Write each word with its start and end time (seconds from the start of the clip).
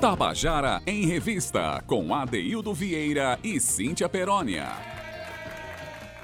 Tabajara 0.00 0.80
em 0.86 1.04
Revista, 1.04 1.84
com 1.86 2.14
Adeildo 2.14 2.72
Vieira 2.72 3.38
e 3.44 3.60
Cíntia 3.60 4.08
Perónia. 4.08 4.68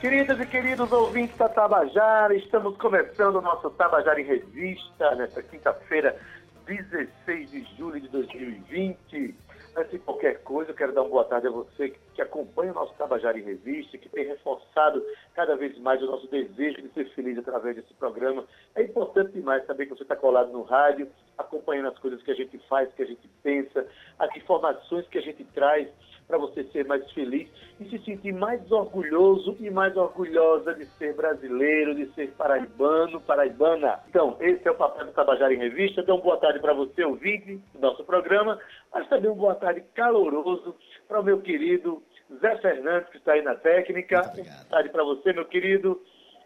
Queridas 0.00 0.41
e 0.41 0.46
queridos 0.46 0.91
ouvintes 0.91 1.37
da 1.37 1.46
Tabajara, 1.46 2.35
estamos 2.35 2.75
começando 2.79 3.37
o 3.37 3.43
nosso 3.43 3.69
Tabajara 3.69 4.19
em 4.19 4.25
Revista 4.25 5.15
nesta 5.17 5.43
quinta-feira, 5.43 6.17
16 6.65 7.51
de 7.51 7.65
julho 7.77 8.01
de 8.01 8.09
2020. 8.09 9.35
Antes 9.77 9.93
de 9.93 9.99
qualquer 9.99 10.43
coisa, 10.43 10.71
eu 10.71 10.74
quero 10.74 10.95
dar 10.95 11.03
uma 11.03 11.11
boa 11.11 11.24
tarde 11.24 11.49
a 11.49 11.51
você 11.51 11.95
que 12.15 12.22
acompanha 12.22 12.72
o 12.72 12.74
nosso 12.74 12.95
Tabajara 12.95 13.38
em 13.38 13.42
Revista, 13.42 13.99
que 13.99 14.09
tem 14.09 14.24
reforçado 14.24 15.04
cada 15.35 15.54
vez 15.54 15.77
mais 15.81 16.02
o 16.02 16.06
nosso 16.06 16.27
desejo 16.29 16.80
de 16.80 16.88
ser 16.95 17.05
feliz 17.10 17.37
através 17.37 17.77
desse 17.77 17.92
programa. 17.92 18.47
É 18.74 18.83
importante 18.83 19.33
demais 19.33 19.66
saber 19.66 19.84
que 19.84 19.95
você 19.95 20.02
está 20.02 20.16
colado 20.16 20.51
no 20.51 20.62
rádio, 20.62 21.12
acompanhando 21.37 21.88
as 21.88 21.98
coisas 21.98 22.23
que 22.23 22.30
a 22.30 22.34
gente 22.34 22.56
faz, 22.70 22.91
que 22.95 23.02
a 23.02 23.06
gente 23.06 23.28
pensa, 23.42 23.87
as 24.19 24.34
informações 24.34 25.06
que 25.09 25.19
a 25.19 25.23
gente 25.23 25.45
traz 25.45 25.86
para 26.26 26.38
você 26.38 26.64
ser 26.64 26.84
mais 26.86 27.08
feliz 27.12 27.48
e 27.78 27.88
se 27.88 27.98
sentir 28.04 28.32
mais 28.32 28.70
orgulhoso 28.70 29.56
e 29.60 29.70
mais 29.70 29.96
orgulhosa 29.96 30.74
de 30.74 30.86
ser 30.96 31.14
brasileiro, 31.14 31.94
de 31.94 32.06
ser 32.14 32.32
paraibano, 32.32 33.20
paraibana. 33.20 34.00
Então, 34.08 34.36
esse 34.40 34.66
é 34.66 34.70
o 34.70 34.76
papel 34.76 35.06
do 35.06 35.12
Tabajara 35.12 35.54
em 35.54 35.58
Revista. 35.58 36.00
Então, 36.00 36.18
boa 36.20 36.36
tarde 36.38 36.58
para 36.58 36.74
você, 36.74 37.04
ouvinte 37.04 37.60
do 37.72 37.80
nosso 37.80 38.04
programa, 38.04 38.58
mas 38.92 39.08
também 39.08 39.30
uma 39.30 39.36
boa 39.36 39.54
tarde 39.54 39.82
caloroso 39.94 40.74
para 41.06 41.20
o 41.20 41.24
meu 41.24 41.40
querido 41.40 42.02
Zé 42.40 42.56
Fernandes, 42.56 43.08
que 43.10 43.18
está 43.18 43.32
aí 43.32 43.42
na 43.42 43.54
técnica. 43.54 44.22
Boa 44.22 44.64
tarde 44.70 44.88
para 44.88 45.04
você, 45.04 45.32
meu 45.32 45.44
querido. 45.44 46.00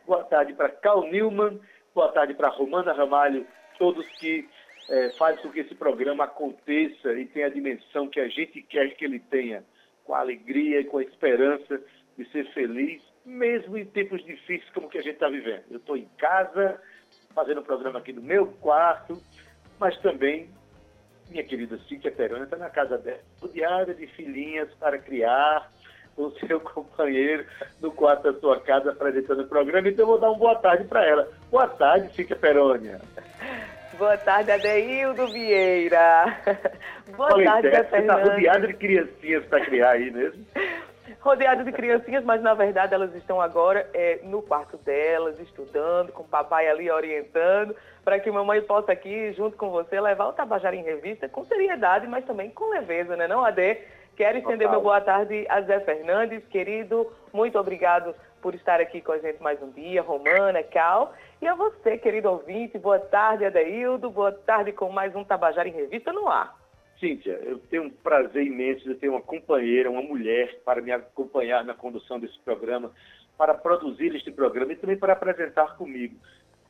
Boa 0.07 0.25
tarde 0.25 0.53
para 0.53 0.69
Cal 0.69 1.03
Newman. 1.05 1.59
Boa 1.95 2.09
tarde 2.13 2.35
para 2.35 2.49
Romana 2.49 2.93
Ramalho, 2.93 3.47
todos 3.79 4.07
que 4.19 4.49
é, 4.91 5.11
faz 5.11 5.41
com 5.41 5.51
que 5.51 5.61
esse 5.61 5.75
programa 5.75 6.25
aconteça 6.25 7.13
e 7.15 7.25
tenha 7.27 7.47
a 7.47 7.51
dimensão 7.51 8.09
que 8.09 8.21
a 8.21 8.29
gente 8.29 8.61
quer 8.63 8.95
que 8.97 9.05
ele 9.05 9.21
tenha, 9.21 9.65
com 10.05 10.15
a 10.15 10.19
alegria 10.19 10.81
e 10.81 10.85
com 10.85 10.99
a 10.99 11.03
esperança 11.03 11.81
de 12.19 12.29
ser 12.31 12.45
feliz, 12.53 13.01
mesmo 13.25 13.79
em 13.79 13.87
tempos 13.87 14.23
difíceis 14.25 14.69
como 14.75 14.89
que 14.89 14.99
a 14.99 15.03
gente 15.03 15.15
está 15.15 15.29
vivendo. 15.29 15.63
Eu 15.71 15.77
estou 15.77 15.97
em 15.97 16.09
casa, 16.19 16.83
fazendo 17.33 17.61
um 17.61 17.65
programa 17.65 18.01
aqui 18.01 18.13
no 18.13 18.21
meu 18.21 18.49
quarto, 18.61 19.23
mas 19.79 19.97
também 19.99 20.51
minha 21.31 21.45
querida 21.45 21.79
Cíntia 21.89 22.11
Perona 22.11 22.43
está 22.43 22.57
na 22.57 22.69
casa 22.69 22.99
dela, 22.99 23.21
rodeada 23.41 23.95
de 23.95 24.09
filhinhas 24.09 24.69
para 24.75 24.99
criar, 24.99 25.71
o 26.17 26.31
seu 26.47 26.61
companheiro 26.61 27.47
no 27.81 27.91
quarto 27.93 28.33
da 28.33 28.41
sua 28.41 28.61
casa 28.61 28.91
apresentando 28.91 29.43
o 29.43 29.49
programa, 29.49 29.89
então 29.89 30.03
eu 30.03 30.09
vou 30.09 30.19
dar 30.19 30.31
uma 30.31 30.39
boa 30.39 30.57
tarde 30.57 30.85
para 30.85 31.05
ela. 31.07 31.29
Boa 31.51 31.69
tarde, 31.69 32.13
Cíntia 32.15 32.37
Perônia. 32.37 33.01
Boa 34.01 34.17
tarde, 34.17 34.51
Adeildo 34.51 35.27
Vieira. 35.27 36.35
Boa 37.15 37.29
Falei 37.29 37.45
tarde, 37.45 37.71
Zé 37.71 37.83
Você 37.83 37.97
está 37.99 38.15
rodeado 38.15 38.67
de 38.67 38.73
criancinhas 38.73 39.45
para 39.45 39.61
criar 39.61 39.91
aí 39.91 40.11
mesmo? 40.11 40.43
rodeado 41.21 41.65
de 41.65 41.71
criancinhas, 41.71 42.25
mas 42.25 42.41
na 42.41 42.55
verdade 42.55 42.95
elas 42.95 43.15
estão 43.15 43.43
agora 43.43 43.87
é, 43.93 44.21
no 44.23 44.41
quarto 44.41 44.79
delas, 44.79 45.39
estudando, 45.39 46.13
com 46.13 46.23
o 46.23 46.27
papai 46.27 46.67
ali 46.67 46.91
orientando, 46.91 47.77
para 48.03 48.19
que 48.19 48.31
mamãe 48.31 48.63
possa 48.63 48.91
aqui, 48.91 49.35
junto 49.35 49.55
com 49.59 49.69
você, 49.69 50.01
levar 50.01 50.29
o 50.29 50.33
Tabajara 50.33 50.75
em 50.75 50.83
revista 50.83 51.29
com 51.29 51.45
seriedade, 51.45 52.07
mas 52.07 52.25
também 52.25 52.49
com 52.49 52.71
leveza, 52.71 53.19
né 53.19 53.29
não, 53.29 53.45
Ade? 53.45 53.77
Quero 54.17 54.39
estender 54.39 54.67
Total. 54.67 54.73
meu 54.73 54.81
boa 54.81 55.01
tarde 55.03 55.45
a 55.51 55.61
Zé 55.61 55.79
Fernandes, 55.81 56.43
querido, 56.47 57.07
muito 57.35 57.59
obrigado 57.59 58.15
por 58.41 58.55
estar 58.55 58.81
aqui 58.81 59.03
com 59.03 59.13
a 59.13 59.19
gente 59.19 59.43
mais 59.43 59.63
um 59.63 59.71
dia, 59.71 60.01
Romana, 60.01 60.63
Cal. 60.63 61.13
E 61.41 61.47
a 61.47 61.55
você, 61.55 61.97
querido 61.97 62.29
ouvinte, 62.29 62.79
boa 62.79 62.99
tarde, 62.99 63.47
Adeildo, 63.47 64.11
boa 64.11 64.31
tarde 64.31 64.73
com 64.73 64.91
mais 64.91 65.17
um 65.17 65.25
Tabajara 65.25 65.67
em 65.67 65.73
Revista 65.73 66.13
no 66.13 66.29
ar. 66.29 66.55
Cíntia, 66.99 67.33
eu 67.43 67.59
tenho 67.59 67.85
um 67.85 67.91
prazer 67.91 68.47
imenso 68.47 68.87
de 68.87 68.95
ter 68.97 69.09
uma 69.09 69.23
companheira, 69.23 69.91
uma 69.91 70.03
mulher, 70.03 70.61
para 70.67 70.83
me 70.83 70.93
acompanhar 70.93 71.65
na 71.65 71.73
condução 71.73 72.21
desse 72.21 72.39
programa, 72.41 72.93
para 73.39 73.55
produzir 73.55 74.15
este 74.15 74.31
programa 74.31 74.75
e 74.75 74.77
também 74.77 74.99
para 74.99 75.15
apresentar 75.15 75.79
comigo. 75.79 76.15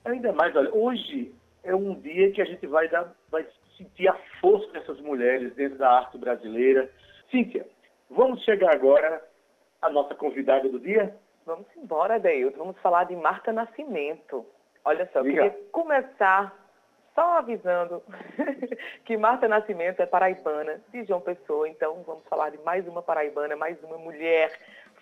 Ainda 0.04 0.32
mais, 0.32 0.54
olha, 0.54 0.72
hoje 0.72 1.34
é 1.64 1.74
um 1.74 2.00
dia 2.00 2.30
que 2.30 2.40
a 2.40 2.44
gente 2.44 2.64
vai, 2.68 2.88
dar, 2.88 3.12
vai 3.28 3.44
sentir 3.76 4.06
a 4.06 4.16
força 4.40 4.70
dessas 4.70 5.00
mulheres 5.00 5.52
dentro 5.56 5.78
da 5.78 5.90
arte 5.90 6.16
brasileira. 6.16 6.88
Cíntia, 7.28 7.66
vamos 8.08 8.40
chegar 8.44 8.72
agora 8.72 9.20
à 9.82 9.90
nossa 9.90 10.14
convidada 10.14 10.68
do 10.68 10.78
dia? 10.78 11.12
Vamos 11.44 11.66
embora, 11.76 12.14
Adeildo. 12.14 12.56
Vamos 12.56 12.78
falar 12.78 13.02
de 13.02 13.16
Marta 13.16 13.52
Nascimento. 13.52 14.46
Olha 14.84 15.08
só, 15.12 15.20
eu 15.20 15.24
queria 15.24 15.50
começar 15.72 16.54
só 17.14 17.38
avisando 17.38 18.02
que 19.04 19.16
Marta 19.16 19.46
Nascimento 19.46 20.00
é 20.00 20.06
paraibana, 20.06 20.80
de 20.92 21.04
João 21.04 21.20
Pessoa. 21.20 21.68
Então, 21.68 22.02
vamos 22.06 22.24
falar 22.28 22.50
de 22.50 22.58
mais 22.58 22.86
uma 22.88 23.02
paraibana, 23.02 23.56
mais 23.56 23.82
uma 23.82 23.98
mulher 23.98 24.50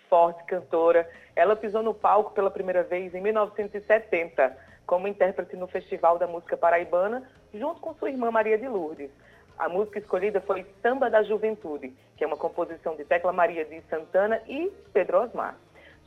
forte, 0.09 0.43
cantora. 0.45 1.09
Ela 1.35 1.55
pisou 1.55 1.83
no 1.83 1.93
palco 1.93 2.31
pela 2.31 2.51
primeira 2.51 2.83
vez 2.83 3.13
em 3.13 3.21
1970, 3.21 4.57
como 4.85 5.07
intérprete 5.07 5.55
no 5.55 5.67
Festival 5.67 6.17
da 6.17 6.27
Música 6.27 6.57
Paraibana, 6.57 7.29
junto 7.53 7.79
com 7.79 7.93
sua 7.93 8.09
irmã 8.09 8.31
Maria 8.31 8.57
de 8.57 8.67
Lourdes. 8.67 9.11
A 9.57 9.69
música 9.69 9.99
escolhida 9.99 10.41
foi 10.41 10.65
Samba 10.81 11.09
da 11.09 11.21
Juventude, 11.21 11.93
que 12.17 12.23
é 12.23 12.27
uma 12.27 12.37
composição 12.37 12.95
de 12.95 13.05
Tecla 13.05 13.31
Maria 13.31 13.65
de 13.65 13.81
Santana 13.89 14.41
e 14.47 14.71
Pedro 14.93 15.21
Osmar. 15.21 15.55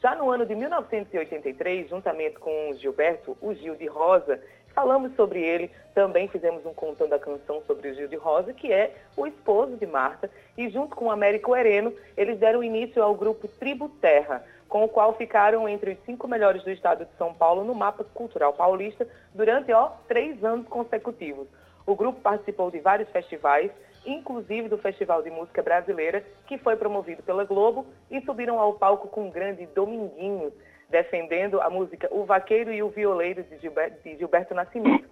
Já 0.02 0.16
no 0.16 0.28
ano 0.32 0.44
de 0.44 0.56
1983, 0.56 1.88
juntamente 1.88 2.36
com 2.40 2.74
Gilberto, 2.74 3.36
o 3.40 3.54
Gil 3.54 3.76
de 3.76 3.86
Rosa, 3.86 4.42
falamos 4.74 5.14
sobre 5.14 5.40
ele, 5.40 5.70
também 5.94 6.26
fizemos 6.26 6.66
um 6.66 6.74
contando 6.74 7.12
a 7.12 7.20
canção 7.20 7.62
sobre 7.68 7.88
o 7.88 7.94
Gil 7.94 8.08
de 8.08 8.16
Rosa, 8.16 8.52
que 8.52 8.72
é 8.72 8.96
o 9.16 9.28
esposo 9.28 9.76
de 9.76 9.86
Marta, 9.86 10.28
e 10.58 10.68
junto 10.70 10.96
com 10.96 11.04
o 11.04 11.10
Américo 11.12 11.54
Hereno, 11.54 11.94
eles 12.16 12.36
deram 12.40 12.64
início 12.64 13.00
ao 13.00 13.14
grupo 13.14 13.46
Tribo 13.46 13.88
Terra, 14.00 14.44
com 14.68 14.82
o 14.82 14.88
qual 14.88 15.14
ficaram 15.14 15.68
entre 15.68 15.92
os 15.92 15.98
cinco 16.04 16.26
melhores 16.26 16.64
do 16.64 16.70
estado 16.72 17.04
de 17.04 17.16
São 17.16 17.32
Paulo 17.32 17.62
no 17.62 17.72
mapa 17.72 18.02
cultural 18.02 18.52
paulista 18.54 19.06
durante 19.32 19.72
ó, 19.72 19.92
três 20.08 20.42
anos 20.42 20.66
consecutivos. 20.66 21.46
O 21.86 21.94
grupo 21.94 22.20
participou 22.20 22.72
de 22.72 22.80
vários 22.80 23.08
festivais, 23.10 23.70
inclusive 24.04 24.68
do 24.68 24.78
Festival 24.78 25.22
de 25.22 25.30
Música 25.30 25.62
Brasileira, 25.62 26.24
que 26.46 26.58
foi 26.58 26.76
promovido 26.76 27.22
pela 27.22 27.44
Globo, 27.44 27.86
e 28.10 28.20
subiram 28.22 28.58
ao 28.58 28.74
palco 28.74 29.08
com 29.08 29.28
o 29.28 29.30
grande 29.30 29.66
Dominguinhos, 29.66 30.52
defendendo 30.88 31.60
a 31.60 31.70
música 31.70 32.08
O 32.10 32.24
Vaqueiro 32.24 32.72
e 32.72 32.82
o 32.82 32.90
Violeiro 32.90 33.42
de 33.44 33.58
Gilberto, 33.58 34.54
Nascimento. 34.54 35.08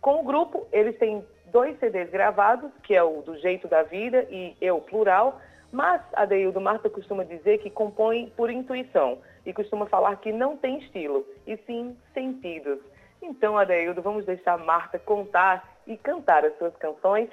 Com 0.00 0.20
o 0.20 0.24
grupo, 0.24 0.66
eles 0.72 0.96
têm 0.98 1.24
dois 1.46 1.78
CDs 1.78 2.08
gravados, 2.10 2.70
que 2.82 2.94
é 2.94 3.02
o 3.02 3.22
Do 3.22 3.36
Jeito 3.38 3.68
da 3.68 3.82
Vida 3.82 4.26
e 4.30 4.56
Eu 4.60 4.80
Plural, 4.80 5.40
mas 5.70 6.00
a 6.14 6.24
Deildo 6.24 6.60
Marta 6.60 6.88
costuma 6.88 7.24
dizer 7.24 7.58
que 7.58 7.68
compõe 7.68 8.32
por 8.36 8.50
intuição 8.50 9.18
e 9.44 9.52
costuma 9.52 9.86
falar 9.86 10.16
que 10.16 10.32
não 10.32 10.56
tem 10.56 10.78
estilo, 10.78 11.26
e 11.46 11.56
sim 11.66 11.96
sentidos. 12.14 12.78
Então, 13.20 13.58
Adeildo, 13.58 14.00
vamos 14.00 14.24
deixar 14.24 14.58
Marta 14.58 14.98
contar 14.98 15.76
e 15.86 15.96
cantar 15.96 16.44
as 16.44 16.56
suas 16.58 16.74
canções 16.76 17.28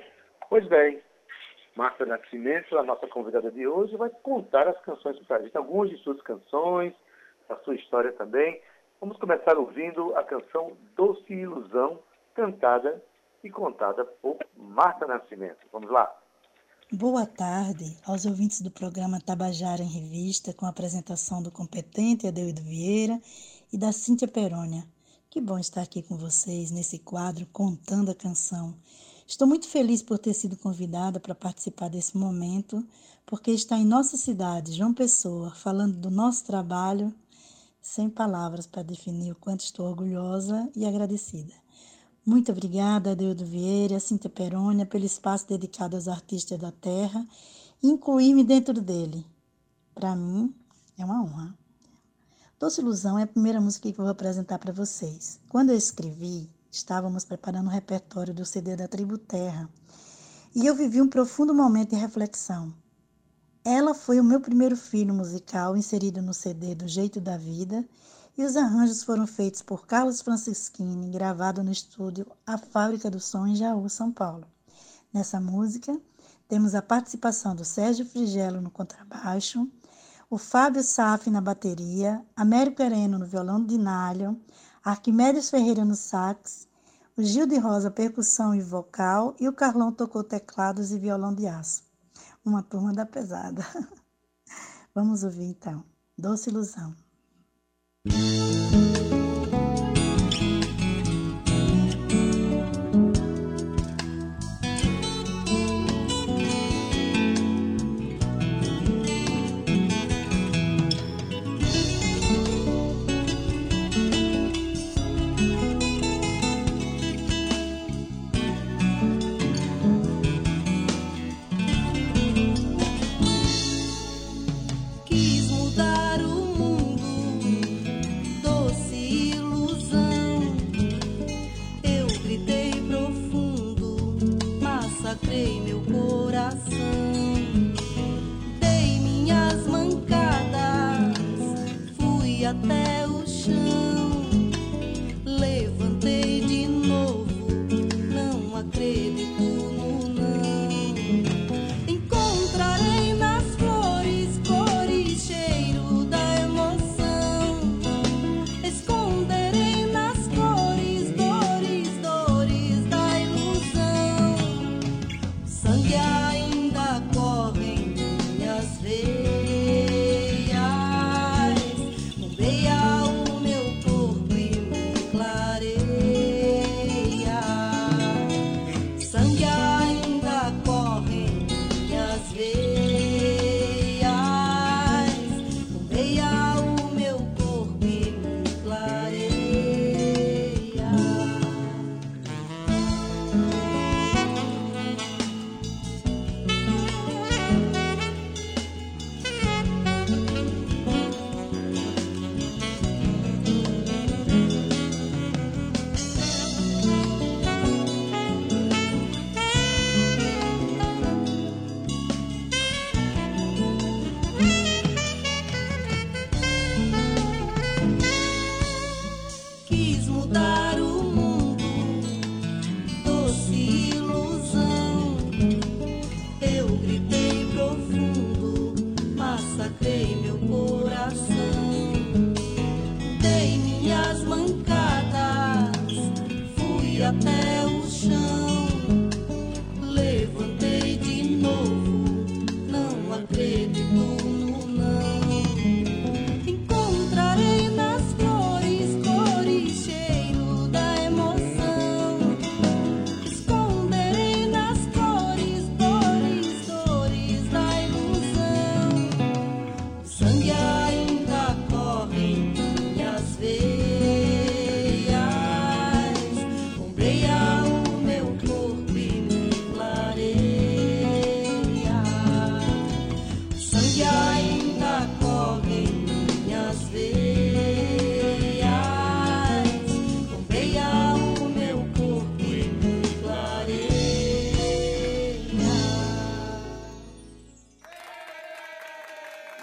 Pois 0.50 0.68
bem, 0.68 1.02
Marta 1.76 2.06
Nascimento, 2.06 2.78
a 2.78 2.84
nossa 2.84 3.08
convidada 3.08 3.52
de 3.52 3.68
hoje, 3.68 3.98
vai 3.98 4.10
contar 4.10 4.68
as 4.68 4.80
canções 4.82 5.20
para 5.26 5.38
a 5.38 5.42
gente, 5.42 5.58
algumas 5.58 5.90
de 5.90 5.98
suas 5.98 6.22
canções, 6.22 6.94
a 7.50 7.56
sua 7.58 7.76
história 7.76 8.14
também. 8.14 8.62
Vamos 9.00 9.18
começar 9.18 9.58
ouvindo 9.58 10.16
a 10.16 10.24
canção 10.24 10.78
Doce 10.96 11.34
Ilusão, 11.34 12.00
cantada 12.34 13.04
e 13.44 13.50
contada 13.50 14.06
por 14.06 14.38
Marta 14.56 15.06
Nascimento. 15.06 15.60
Vamos 15.72 15.90
lá. 15.90 16.12
Boa 16.92 17.26
tarde 17.26 17.98
aos 18.06 18.26
ouvintes 18.26 18.62
do 18.62 18.72
programa 18.72 19.20
Tabajara 19.20 19.82
em 19.82 19.88
Revista, 19.88 20.54
com 20.54 20.66
a 20.66 20.70
apresentação 20.70 21.42
do 21.42 21.52
competente 21.52 22.28
Adeudo 22.28 22.62
Vieira 22.62 23.20
e 23.74 23.78
da 23.78 23.92
Cíntia 23.92 24.28
Perônia. 24.28 24.84
Que 25.30 25.42
bom 25.42 25.58
estar 25.58 25.82
aqui 25.82 26.02
com 26.02 26.16
vocês 26.16 26.72
nesse 26.72 27.00
quadro 27.00 27.46
Contando 27.48 28.12
a 28.12 28.16
Canção. 28.16 28.76
Estou 29.28 29.48
muito 29.48 29.68
feliz 29.68 30.04
por 30.04 30.20
ter 30.20 30.36
sido 30.36 30.56
convidada 30.56 31.20
para 31.20 31.34
participar 31.34 31.90
desse 31.90 32.16
momento, 32.16 32.86
porque 33.26 33.50
está 33.50 33.76
em 33.76 33.84
nossa 33.84 34.18
cidade, 34.18 34.74
João 34.74 34.94
Pessoa, 34.94 35.50
falando 35.50 35.98
do 35.98 36.12
nosso 36.12 36.46
trabalho, 36.46 37.12
sem 37.82 38.08
palavras 38.08 38.68
para 38.68 38.84
definir 38.84 39.32
o 39.32 39.36
quanto 39.36 39.62
estou 39.62 39.88
orgulhosa 39.88 40.70
e 40.76 40.86
agradecida. 40.86 41.54
Muito 42.24 42.52
obrigada, 42.52 43.12
Adeudo 43.12 43.44
Vieira, 43.44 44.00
Cinta 44.00 44.30
Perônia, 44.30 44.86
pelo 44.86 45.06
espaço 45.06 45.48
dedicado 45.48 45.96
aos 45.96 46.08
artistas 46.08 46.60
da 46.60 46.72
terra 46.72 47.26
e 47.82 47.88
incluir-me 47.88 48.44
dentro 48.44 48.80
dele. 48.80 49.26
Para 49.96 50.16
mim, 50.16 50.54
é 51.00 51.04
uma 51.04 51.24
honra. 51.24 51.58
Doce 52.60 52.80
Ilusão 52.80 53.18
é 53.18 53.24
a 53.24 53.28
primeira 53.28 53.60
música 53.60 53.92
que 53.92 54.00
eu 54.00 54.06
vou 54.06 54.12
apresentar 54.12 54.60
para 54.60 54.72
vocês. 54.72 55.40
Quando 55.50 55.72
eu 55.72 55.78
escrevi, 55.78 56.48
Estávamos 56.76 57.24
preparando 57.24 57.68
o 57.68 57.72
repertório 57.72 58.34
do 58.34 58.46
CD 58.46 58.76
da 58.76 58.86
Tribo 58.86 59.18
Terra 59.18 59.70
e 60.54 60.66
eu 60.66 60.76
vivi 60.76 61.02
um 61.02 61.08
profundo 61.08 61.54
momento 61.54 61.92
de 61.92 61.96
reflexão. 61.96 62.74
Ela 63.64 63.94
foi 63.94 64.20
o 64.20 64.24
meu 64.26 64.42
primeiro 64.42 64.76
filho 64.76 65.14
musical 65.14 65.78
inserido 65.78 66.22
no 66.22 66.34
CD 66.34 66.76
do 66.76 66.86
Jeito 66.86 67.22
da 67.22 67.38
Vida 67.38 67.88
e 68.38 68.44
os 68.44 68.58
arranjos 68.58 69.04
foram 69.04 69.26
feitos 69.26 69.62
por 69.62 69.88
Carlos 69.88 70.22
Francischini, 70.22 71.12
gravado 71.12 71.64
no 71.64 71.72
estúdio 71.72 72.28
A 72.46 72.58
Fábrica 72.58 73.10
do 73.10 73.22
Som 73.22 73.48
em 73.48 73.56
Jaú, 73.56 73.90
São 73.90 74.12
Paulo. 74.12 74.46
Nessa 75.14 75.40
música, 75.40 75.98
Temos 76.48 76.76
a 76.76 76.82
participação 76.82 77.56
do 77.56 77.66
Sérgio 77.66 78.06
Frigelo 78.06 78.62
no 78.62 78.70
contrabaixo, 78.70 79.68
o 80.30 80.38
Fábio 80.38 80.84
Saf 80.84 81.28
na 81.28 81.42
bateria, 81.42 82.24
Américo 82.36 82.84
Hereno 82.84 83.18
no 83.18 83.26
violão 83.26 83.66
de 83.66 83.80
nalho, 83.80 84.40
Arquimedes 84.86 85.50
Ferreira 85.50 85.84
no 85.84 85.96
sax, 85.96 86.68
o 87.18 87.24
Gil 87.24 87.48
de 87.48 87.58
Rosa 87.58 87.90
percussão 87.90 88.54
e 88.54 88.62
vocal 88.62 89.36
e 89.40 89.50
o 89.50 89.54
Carlão 89.54 89.92
tocou 89.92 90.24
teclados 90.24 90.92
e 90.92 91.00
violão 91.00 91.34
de 91.34 91.48
aço. 91.48 91.82
Uma 92.46 92.62
turma 92.62 92.94
da 92.94 93.04
pesada. 93.04 93.66
Vamos 94.94 95.24
ouvir 95.24 95.46
então. 95.46 95.84
Doce 96.16 96.52
Ilusão. 96.52 96.96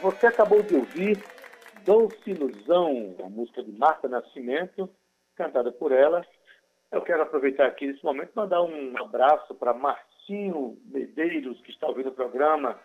Você 0.03 0.27
acabou 0.27 0.61
de 0.65 0.75
ouvir 0.75 1.23
Doce 1.85 2.33
Ilusão, 2.33 3.15
a 3.25 3.29
música 3.29 3.63
de 3.63 3.71
Marta 3.71 4.09
Nascimento, 4.09 4.91
cantada 5.37 5.71
por 5.71 5.93
ela. 5.93 6.27
Eu 6.91 7.03
quero 7.03 7.23
aproveitar 7.23 7.67
aqui 7.67 7.87
nesse 7.87 8.05
momento 8.05 8.33
e 8.35 8.37
mandar 8.37 8.63
um 8.63 8.99
abraço 9.01 9.55
para 9.55 9.73
Marcinho 9.73 10.77
Medeiros, 10.87 11.61
que 11.61 11.71
está 11.71 11.87
ouvindo 11.87 12.09
o 12.09 12.15
programa, 12.15 12.81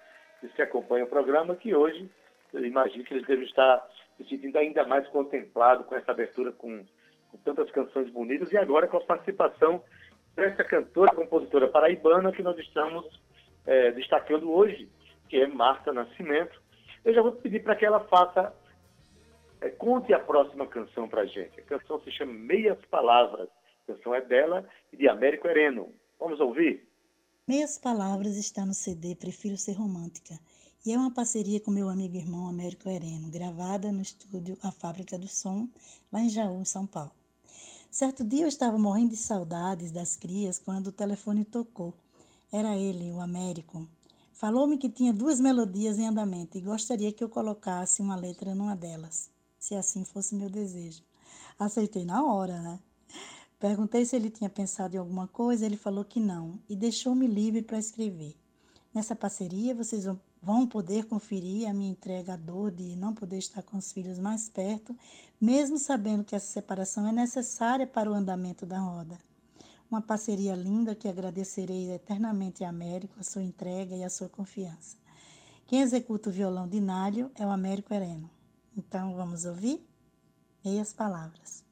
que 0.55 0.61
acompanha 0.61 1.05
o 1.05 1.09
programa, 1.09 1.55
que 1.55 1.73
hoje 1.73 2.07
eu 2.53 2.63
imagino 2.63 3.03
que 3.03 3.15
eles 3.15 3.25
devem 3.25 3.45
estar 3.45 3.83
se 4.15 4.23
sentindo 4.25 4.55
ainda 4.55 4.85
mais 4.85 5.07
contemplado 5.07 5.85
com 5.85 5.95
essa 5.95 6.11
abertura 6.11 6.51
com, 6.51 6.85
com 7.31 7.37
tantas 7.39 7.71
canções 7.71 8.11
bonitas 8.11 8.51
e 8.51 8.57
agora 8.57 8.87
com 8.87 8.97
a 8.97 9.01
participação 9.01 9.83
dessa 10.35 10.63
cantora, 10.63 11.15
compositora 11.15 11.67
paraibana 11.67 12.31
que 12.31 12.43
nós 12.43 12.59
estamos 12.59 13.03
é, 13.65 13.89
destacando 13.93 14.51
hoje, 14.51 14.87
que 15.27 15.41
é 15.41 15.47
Marta 15.47 15.91
Nascimento 15.91 16.66
eu 17.07 17.13
já 17.13 17.21
vou 17.21 17.31
pedir 17.31 17.63
para 17.63 17.73
que 17.73 17.85
ela 17.85 18.01
faça, 18.01 18.53
é, 19.61 19.69
conte 19.69 20.13
a 20.13 20.19
próxima 20.19 20.67
canção 20.67 21.07
para 21.07 21.21
a 21.21 21.25
gente. 21.25 21.57
A 21.57 21.63
canção 21.63 22.01
se 22.01 22.11
chama 22.11 22.33
Meias 22.33 22.77
Palavras. 22.91 23.47
A 23.47 23.93
canção 23.93 24.13
é 24.13 24.19
dela 24.19 24.67
e 24.91 24.97
de 24.97 25.07
Américo 25.07 25.47
Hereno. 25.47 25.93
Vamos 26.19 26.41
ouvir? 26.41 26.85
Meias 27.47 27.77
Palavras 27.77 28.35
está 28.35 28.65
no 28.65 28.73
CD 28.73 29.15
Prefiro 29.15 29.55
Ser 29.55 29.71
Romântica 29.71 30.37
e 30.85 30.91
é 30.91 30.97
uma 30.97 31.13
parceria 31.13 31.61
com 31.61 31.71
meu 31.71 31.87
amigo 31.87 32.15
e 32.15 32.19
irmão 32.19 32.49
Américo 32.49 32.89
Hereno, 32.89 33.31
gravada 33.31 33.89
no 33.89 34.01
estúdio 34.01 34.57
A 34.61 34.69
Fábrica 34.69 35.17
do 35.17 35.29
Som, 35.29 35.69
lá 36.11 36.19
em 36.19 36.29
Jaú, 36.29 36.65
São 36.65 36.85
Paulo. 36.85 37.11
Certo 37.89 38.21
dia 38.21 38.43
eu 38.43 38.49
estava 38.49 38.77
morrendo 38.77 39.11
de 39.11 39.17
saudades 39.17 39.93
das 39.93 40.17
crias 40.17 40.59
quando 40.59 40.87
o 40.87 40.91
telefone 40.91 41.45
tocou. 41.45 41.93
Era 42.51 42.75
ele, 42.75 43.11
o 43.11 43.21
Américo, 43.21 43.87
Falou-me 44.37 44.77
que 44.77 44.87
tinha 44.87 45.11
duas 45.11 45.39
melodias 45.39 45.97
em 45.97 46.05
andamento 46.05 46.59
e 46.59 46.61
gostaria 46.61 47.11
que 47.11 47.23
eu 47.23 47.27
colocasse 47.27 48.03
uma 48.03 48.15
letra 48.15 48.53
numa 48.53 48.75
delas, 48.75 49.31
se 49.57 49.73
assim 49.73 50.05
fosse 50.05 50.35
meu 50.35 50.47
desejo. 50.47 51.01
Aceitei 51.57 52.05
na 52.05 52.23
hora, 52.23 52.61
né? 52.61 52.79
Perguntei 53.59 54.05
se 54.05 54.15
ele 54.15 54.29
tinha 54.29 54.47
pensado 54.47 54.95
em 54.95 54.99
alguma 54.99 55.27
coisa, 55.27 55.65
ele 55.65 55.75
falou 55.75 56.05
que 56.05 56.19
não 56.19 56.59
e 56.69 56.75
deixou-me 56.75 57.25
livre 57.25 57.63
para 57.63 57.79
escrever. 57.79 58.37
Nessa 58.93 59.15
parceria, 59.15 59.73
vocês 59.73 60.05
vão 60.39 60.67
poder 60.67 61.05
conferir 61.05 61.67
a 61.67 61.73
minha 61.73 61.89
entrega 61.89 62.33
à 62.33 62.37
dor 62.37 62.69
de 62.69 62.95
não 62.95 63.15
poder 63.15 63.39
estar 63.39 63.63
com 63.63 63.77
os 63.77 63.91
filhos 63.91 64.19
mais 64.19 64.47
perto, 64.47 64.95
mesmo 65.41 65.79
sabendo 65.79 66.23
que 66.23 66.35
essa 66.35 66.45
separação 66.45 67.07
é 67.07 67.11
necessária 67.11 67.87
para 67.87 68.11
o 68.11 68.13
andamento 68.13 68.67
da 68.67 68.77
roda. 68.77 69.17
Uma 69.89 70.01
parceria 70.01 70.53
linda 70.53 70.93
que 70.93 71.07
agradecerei 71.07 71.91
eternamente 71.91 72.63
a 72.63 72.69
Américo 72.69 73.19
a 73.19 73.23
sua 73.23 73.41
entrega 73.41 73.95
e 73.95 74.03
a 74.03 74.09
sua 74.09 74.27
confiança. 74.27 74.97
Quem 75.65 75.81
executa 75.81 76.29
o 76.29 76.33
violão 76.33 76.67
de 76.67 76.79
Nálio 76.79 77.31
é 77.35 77.45
o 77.45 77.49
Américo 77.49 77.93
Hereno. 77.93 78.29
Então 78.75 79.15
vamos 79.15 79.45
ouvir? 79.45 79.85
Meias 80.63 80.93
palavras. 80.93 81.63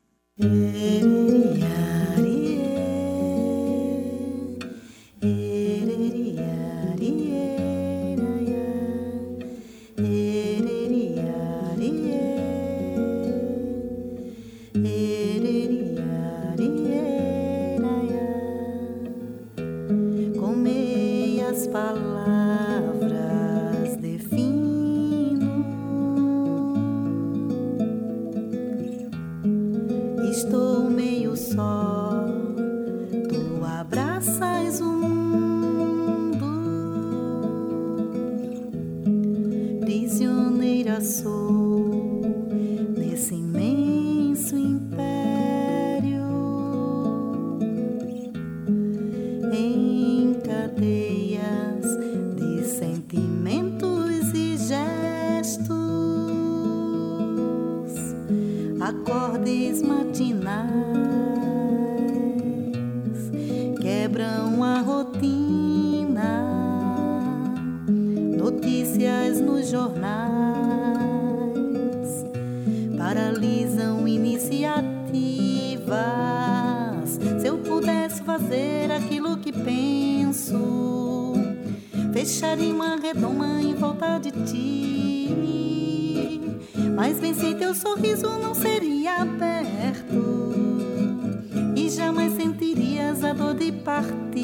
Fecharia 30.35 31.94
a 93.45 93.53
dor 93.53 93.53
de 93.53 93.71
partir. 93.71 94.43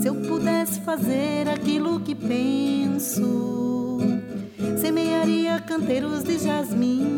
Se 0.00 0.08
eu 0.08 0.14
pudesse 0.14 0.80
fazer 0.80 1.48
aquilo 1.48 2.00
que 2.00 2.14
penso, 2.14 3.98
semearia 4.80 5.60
canteiros 5.60 6.24
de 6.24 6.38
jasmins. 6.38 7.08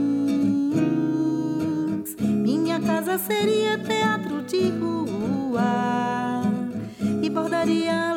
Minha 2.19 2.81
casa 2.81 3.19
seria 3.19 3.79
teatro 3.79 4.43
de 4.43 4.71
rua 4.71 6.43
e 7.23 7.31
bordaria 7.31 8.15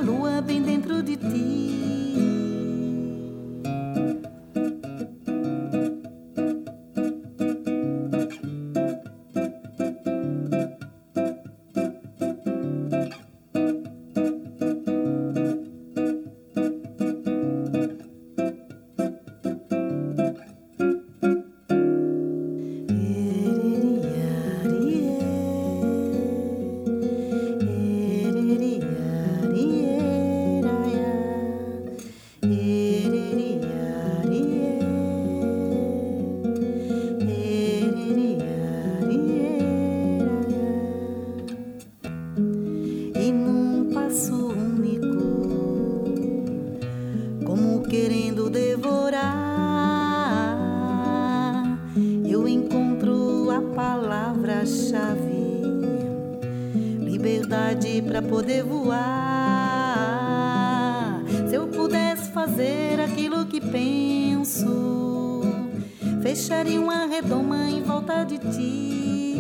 fecharia 66.36 66.82
uma 66.82 67.06
redoma 67.06 67.70
em 67.70 67.84
volta 67.84 68.24
de 68.24 68.40
ti. 68.40 69.36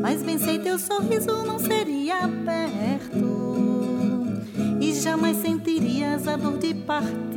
Mas 0.00 0.22
bem 0.22 0.38
sei 0.38 0.58
teu 0.58 0.78
sorriso 0.78 1.44
não 1.44 1.58
seria 1.58 2.20
perto 2.44 4.42
e 4.80 4.94
jamais 4.94 5.36
sentirias 5.36 6.26
a 6.26 6.36
dor 6.36 6.56
de 6.56 6.72
partir. 6.72 7.36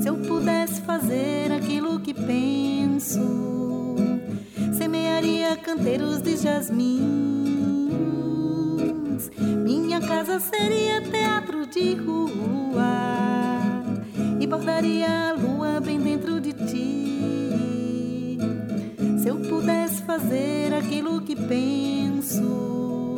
Se 0.00 0.08
eu 0.08 0.16
pudesse 0.16 0.80
fazer 0.80 1.52
aquilo 1.52 2.00
que 2.00 2.14
penso, 2.14 3.96
semearia 4.72 5.54
canteiros 5.56 6.22
de 6.22 6.36
seria 10.40 11.00
teatro 11.02 11.66
de 11.66 11.94
rua 11.94 12.84
e 14.40 14.46
bordaria 14.46 15.30
a 15.30 15.32
lua 15.32 15.80
bem 15.80 15.98
dentro 16.00 16.40
de 16.40 16.52
ti. 16.52 18.38
Se 19.20 19.28
eu 19.28 19.36
pudesse 19.40 20.02
fazer 20.02 20.72
aquilo 20.74 21.20
que 21.20 21.34
penso, 21.34 23.16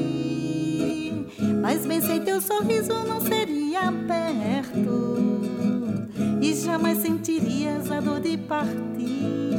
Mas 1.62 1.86
bem 1.86 2.00
sei 2.02 2.22
teu 2.22 2.40
sorriso 2.40 2.94
não 3.06 3.20
seria 3.20 3.92
perto 4.08 5.20
e 6.42 6.54
jamais 6.54 7.00
sentirias 7.00 7.92
a 7.92 8.00
dor 8.00 8.22
de 8.22 8.38
partir. 8.38 9.59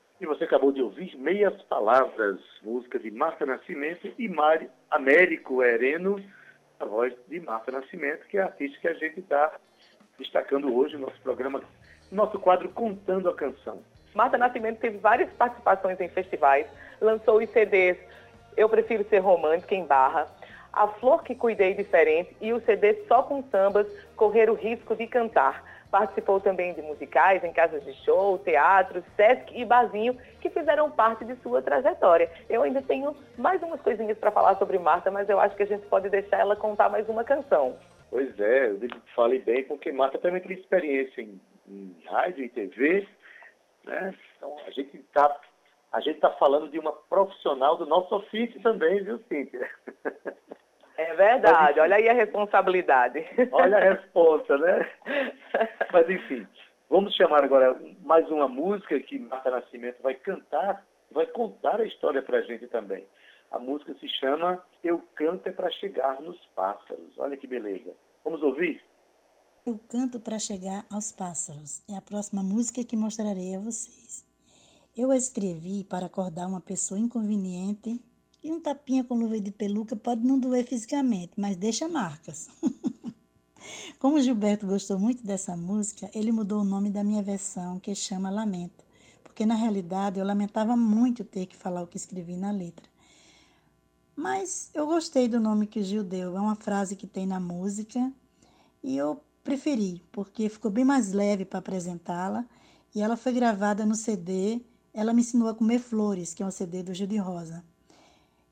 E 0.21 0.25
você 0.27 0.43
acabou 0.43 0.71
de 0.71 0.83
ouvir 0.83 1.17
Meias 1.17 1.59
Palavras, 1.63 2.39
música 2.61 2.99
de 2.99 3.09
Marta 3.09 3.43
Nascimento 3.43 4.07
e 4.19 4.31
Américo 4.91 5.63
Hereno, 5.63 6.23
a 6.79 6.85
voz 6.85 7.11
de 7.27 7.39
Marta 7.39 7.71
Nascimento, 7.71 8.27
que 8.27 8.37
é 8.37 8.41
a 8.43 8.45
artista 8.45 8.77
que 8.79 8.87
a 8.87 8.93
gente 8.93 9.19
está 9.19 9.51
destacando 10.19 10.71
hoje 10.75 10.95
no 10.95 11.07
nosso 11.07 11.19
programa, 11.21 11.63
no 12.11 12.15
nosso 12.15 12.37
quadro 12.37 12.69
Contando 12.69 13.29
a 13.29 13.33
Canção. 13.33 13.81
Marta 14.13 14.37
Nascimento 14.37 14.77
teve 14.77 14.99
várias 14.99 15.31
participações 15.31 15.99
em 15.99 16.09
festivais, 16.09 16.67
lançou 17.01 17.41
os 17.41 17.49
CDs 17.49 17.97
Eu 18.55 18.69
Prefiro 18.69 19.03
Ser 19.05 19.21
Romântica 19.21 19.73
em 19.73 19.87
Barra, 19.87 20.27
A 20.71 20.87
Flor 20.87 21.23
que 21.23 21.33
Cuidei 21.33 21.73
Diferente 21.73 22.37
e 22.39 22.53
o 22.53 22.61
CD 22.61 22.93
Só 23.07 23.23
com 23.23 23.41
Sambas, 23.49 23.87
Correr 24.15 24.51
o 24.51 24.53
Risco 24.53 24.95
de 24.95 25.07
Cantar. 25.07 25.70
Participou 25.91 26.39
também 26.39 26.73
de 26.73 26.81
musicais 26.81 27.43
em 27.43 27.51
casas 27.51 27.83
de 27.83 27.93
show, 28.05 28.39
teatro, 28.39 29.03
Sesc 29.17 29.53
e 29.53 29.65
Barzinho, 29.65 30.17
que 30.39 30.49
fizeram 30.49 30.89
parte 30.89 31.25
de 31.25 31.35
sua 31.41 31.61
trajetória. 31.61 32.31
Eu 32.49 32.63
ainda 32.63 32.81
tenho 32.81 33.13
mais 33.37 33.61
umas 33.61 33.81
coisinhas 33.81 34.17
para 34.17 34.31
falar 34.31 34.55
sobre 34.55 34.79
Marta, 34.79 35.11
mas 35.11 35.27
eu 35.27 35.39
acho 35.39 35.55
que 35.55 35.63
a 35.63 35.67
gente 35.67 35.85
pode 35.87 36.09
deixar 36.09 36.39
ela 36.39 36.55
contar 36.55 36.89
mais 36.89 37.07
uma 37.09 37.25
canção. 37.25 37.77
Pois 38.09 38.39
é, 38.39 38.67
eu 38.71 38.79
falei 39.15 39.39
bem, 39.39 39.65
porque 39.65 39.91
Marta 39.91 40.17
também 40.17 40.41
tem 40.41 40.57
experiência 40.57 41.21
em, 41.21 41.39
em 41.67 41.95
rádio 42.05 42.45
e 42.45 42.49
TV, 42.49 43.07
né? 43.83 44.13
Então 44.37 44.55
a 44.65 44.71
gente 44.71 44.95
está 44.97 45.39
a 45.91 45.99
gente 45.99 46.15
está 46.15 46.29
falando 46.31 46.69
de 46.69 46.79
uma 46.79 46.93
profissional 46.93 47.75
do 47.75 47.85
nosso 47.85 48.15
ofício 48.15 48.61
também, 48.61 49.03
viu, 49.03 49.19
Cíntia? 49.27 49.69
É 50.97 51.13
verdade, 51.15 51.79
olha 51.79 51.95
aí 51.95 52.09
a 52.09 52.13
responsabilidade. 52.13 53.25
Olha 53.51 53.77
a 53.77 53.81
resposta, 53.93 54.57
né? 54.57 54.89
Mas 55.91 56.09
enfim, 56.09 56.47
vamos 56.89 57.15
chamar 57.15 57.43
agora 57.43 57.79
mais 58.03 58.29
uma 58.29 58.47
música 58.47 58.99
que 58.99 59.19
Marta 59.19 59.49
Nascimento 59.51 60.01
vai 60.01 60.15
cantar, 60.15 60.85
vai 61.11 61.25
contar 61.27 61.79
a 61.79 61.85
história 61.85 62.21
para 62.21 62.39
a 62.39 62.41
gente 62.41 62.67
também. 62.67 63.05
A 63.51 63.59
música 63.59 63.93
se 63.99 64.07
chama 64.07 64.63
Eu 64.83 64.99
Canto 65.15 65.47
é 65.47 65.51
para 65.51 65.69
Chegar 65.71 66.21
nos 66.21 66.39
Pássaros. 66.55 67.17
Olha 67.17 67.35
que 67.35 67.47
beleza. 67.47 67.93
Vamos 68.23 68.41
ouvir? 68.41 68.81
Eu 69.65 69.77
Canto 69.89 70.19
para 70.19 70.39
Chegar 70.39 70.85
aos 70.89 71.11
Pássaros. 71.11 71.83
É 71.89 71.97
a 71.97 72.01
próxima 72.01 72.41
música 72.41 72.83
que 72.83 72.95
mostrarei 72.95 73.55
a 73.55 73.59
vocês. 73.59 74.25
Eu 74.95 75.11
a 75.11 75.15
escrevi 75.15 75.83
para 75.83 76.05
acordar 76.05 76.47
uma 76.47 76.61
pessoa 76.61 76.99
inconveniente 76.99 77.99
e 78.43 78.51
um 78.51 78.59
tapinha 78.59 79.03
com 79.03 79.15
luva 79.15 79.39
de 79.39 79.51
peluca 79.51 79.95
pode 79.95 80.25
não 80.25 80.39
doer 80.39 80.65
fisicamente, 80.65 81.33
mas 81.37 81.55
deixa 81.55 81.87
marcas. 81.87 82.49
Como 83.99 84.17
o 84.17 84.21
Gilberto 84.21 84.65
gostou 84.65 84.97
muito 84.97 85.23
dessa 85.25 85.55
música, 85.55 86.09
ele 86.13 86.31
mudou 86.31 86.61
o 86.61 86.65
nome 86.65 86.89
da 86.89 87.03
minha 87.03 87.21
versão, 87.21 87.79
que 87.79 87.93
chama 87.93 88.31
Lamento, 88.31 88.83
porque 89.23 89.45
na 89.45 89.53
realidade 89.53 90.19
eu 90.19 90.25
lamentava 90.25 90.75
muito 90.75 91.23
ter 91.23 91.45
que 91.45 91.55
falar 91.55 91.83
o 91.83 91.87
que 91.87 91.97
escrevi 91.97 92.35
na 92.35 92.51
letra. 92.51 92.89
Mas 94.15 94.71
eu 94.73 94.87
gostei 94.87 95.27
do 95.27 95.39
nome 95.39 95.67
que 95.67 95.79
o 95.79 95.83
Gil 95.83 96.03
deu, 96.03 96.35
é 96.35 96.39
uma 96.39 96.55
frase 96.55 96.95
que 96.95 97.07
tem 97.07 97.25
na 97.25 97.39
música 97.39 98.11
e 98.83 98.97
eu 98.97 99.21
preferi, 99.43 100.03
porque 100.11 100.49
ficou 100.49 100.71
bem 100.71 100.83
mais 100.83 101.11
leve 101.11 101.45
para 101.45 101.59
apresentá-la 101.59 102.45
e 102.93 103.01
ela 103.01 103.15
foi 103.15 103.31
gravada 103.33 103.85
no 103.85 103.95
CD 103.95 104.61
Ela 104.93 105.13
Me 105.13 105.21
Ensinou 105.21 105.47
a 105.47 105.55
Comer 105.55 105.79
Flores, 105.79 106.33
que 106.33 106.43
é 106.43 106.45
um 106.45 106.51
CD 106.51 106.83
do 106.83 106.93
Gil 106.93 107.07
de 107.07 107.17
Rosa. 107.17 107.63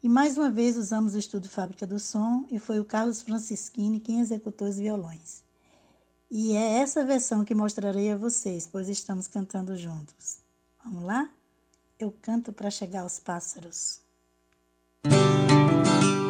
E 0.02 0.08
mais 0.08 0.38
uma 0.38 0.50
vez 0.50 0.78
usamos 0.78 1.14
o 1.14 1.20
estúdio 1.20 1.52
Fábrica 1.52 1.86
do 1.86 2.00
Som 2.00 2.46
e 2.50 2.58
foi 2.58 2.80
o 2.80 2.86
Carlos 2.86 3.22
Francischini 3.22 4.00
quem 4.00 4.22
executou 4.22 4.70
os 4.70 4.78
violões. 4.78 5.44
E 6.32 6.56
é 6.56 6.80
essa 6.80 7.04
versão 7.04 7.44
que 7.44 7.54
mostrarei 7.54 8.10
a 8.12 8.16
vocês, 8.16 8.66
pois 8.66 8.88
estamos 8.88 9.28
cantando 9.28 9.76
juntos. 9.76 10.38
Vamos 10.86 11.04
lá? 11.04 11.30
Eu 12.00 12.16
canto 12.22 12.54
para 12.54 12.72
chegar 12.72 13.02
aos 13.02 13.20
pássaros. 13.20 14.00
Você 15.04 16.29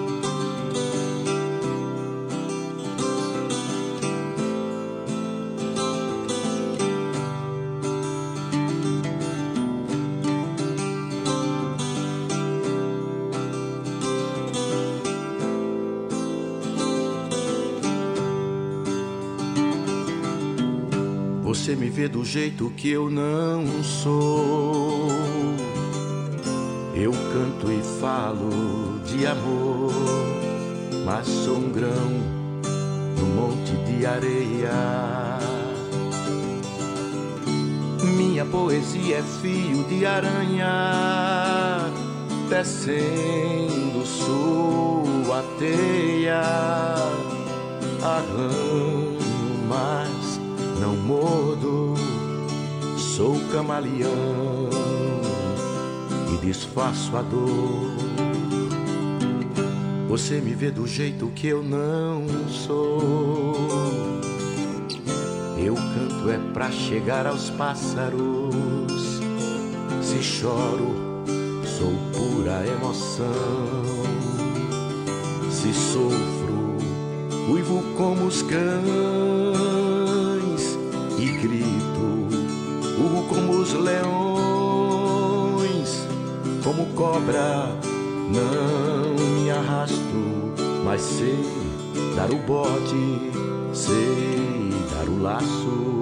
do 22.08 22.24
jeito 22.24 22.72
que 22.78 22.90
eu 22.90 23.10
não 23.10 23.84
sou. 23.84 25.10
Eu 26.96 27.12
canto 27.12 27.72
e 27.72 27.82
falo 28.00 29.00
de 29.06 29.26
amor, 29.26 29.92
mas 31.06 31.28
sou 31.28 31.58
um 31.58 31.72
grão 31.72 32.12
no 33.18 33.26
monte 33.36 33.72
de 33.86 34.06
areia. 34.06 35.40
Minha 38.16 38.46
poesia 38.46 39.18
é 39.18 39.24
fio 39.42 39.84
de 39.86 40.06
aranha, 40.06 41.92
descendo 42.50 44.06
sua 44.06 45.44
teia, 45.58 46.42
arranho 48.02 48.99
mordo, 51.10 51.96
sou 52.96 53.36
camaleão 53.52 54.70
e 56.32 56.46
disfarço 56.46 57.18
a 57.18 57.24
dor. 57.24 57.90
Você 60.08 60.40
me 60.40 60.54
vê 60.54 60.70
do 60.70 60.86
jeito 60.86 61.28
que 61.30 61.48
eu 61.48 61.64
não 61.64 62.28
sou. 62.48 63.58
Eu 65.58 65.74
canto 65.74 66.30
é 66.30 66.38
pra 66.54 66.70
chegar 66.70 67.26
aos 67.26 67.50
pássaros. 67.50 69.20
Se 70.04 70.22
choro, 70.22 71.24
sou 71.66 71.92
pura 72.14 72.68
emoção. 72.68 73.26
Se 75.50 75.74
sofro, 75.74 76.78
uivo 77.52 77.84
como 77.98 78.28
os 78.28 78.44
cães 78.44 79.59
grito, 81.42 82.28
como 83.30 83.54
os 83.62 83.74
leões, 83.74 84.10
como 86.64 86.86
cobra, 86.88 87.70
não 88.30 89.16
me 89.36 89.50
arrasto, 89.50 90.54
mas 90.84 91.02
sei 91.02 91.46
dar 92.16 92.30
o 92.32 92.38
bote, 92.40 93.32
sei 93.74 94.72
dar 94.94 95.08
o 95.08 95.22
laço. 95.22 95.99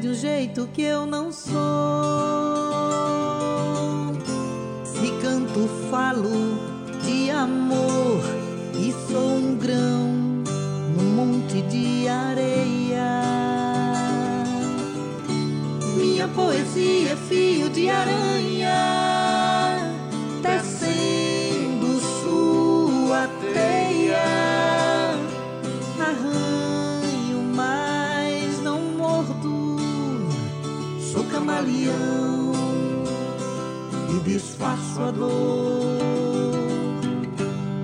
De 0.00 0.08
um 0.08 0.14
jeito 0.14 0.66
que 0.72 0.82
eu 0.82 1.04
não 1.04 1.30
sou. 1.30 1.52
Se 4.82 5.10
canto, 5.20 5.68
falo 5.90 6.49
disfarço 34.80 35.02
a 35.02 35.10
dor. 35.10 35.98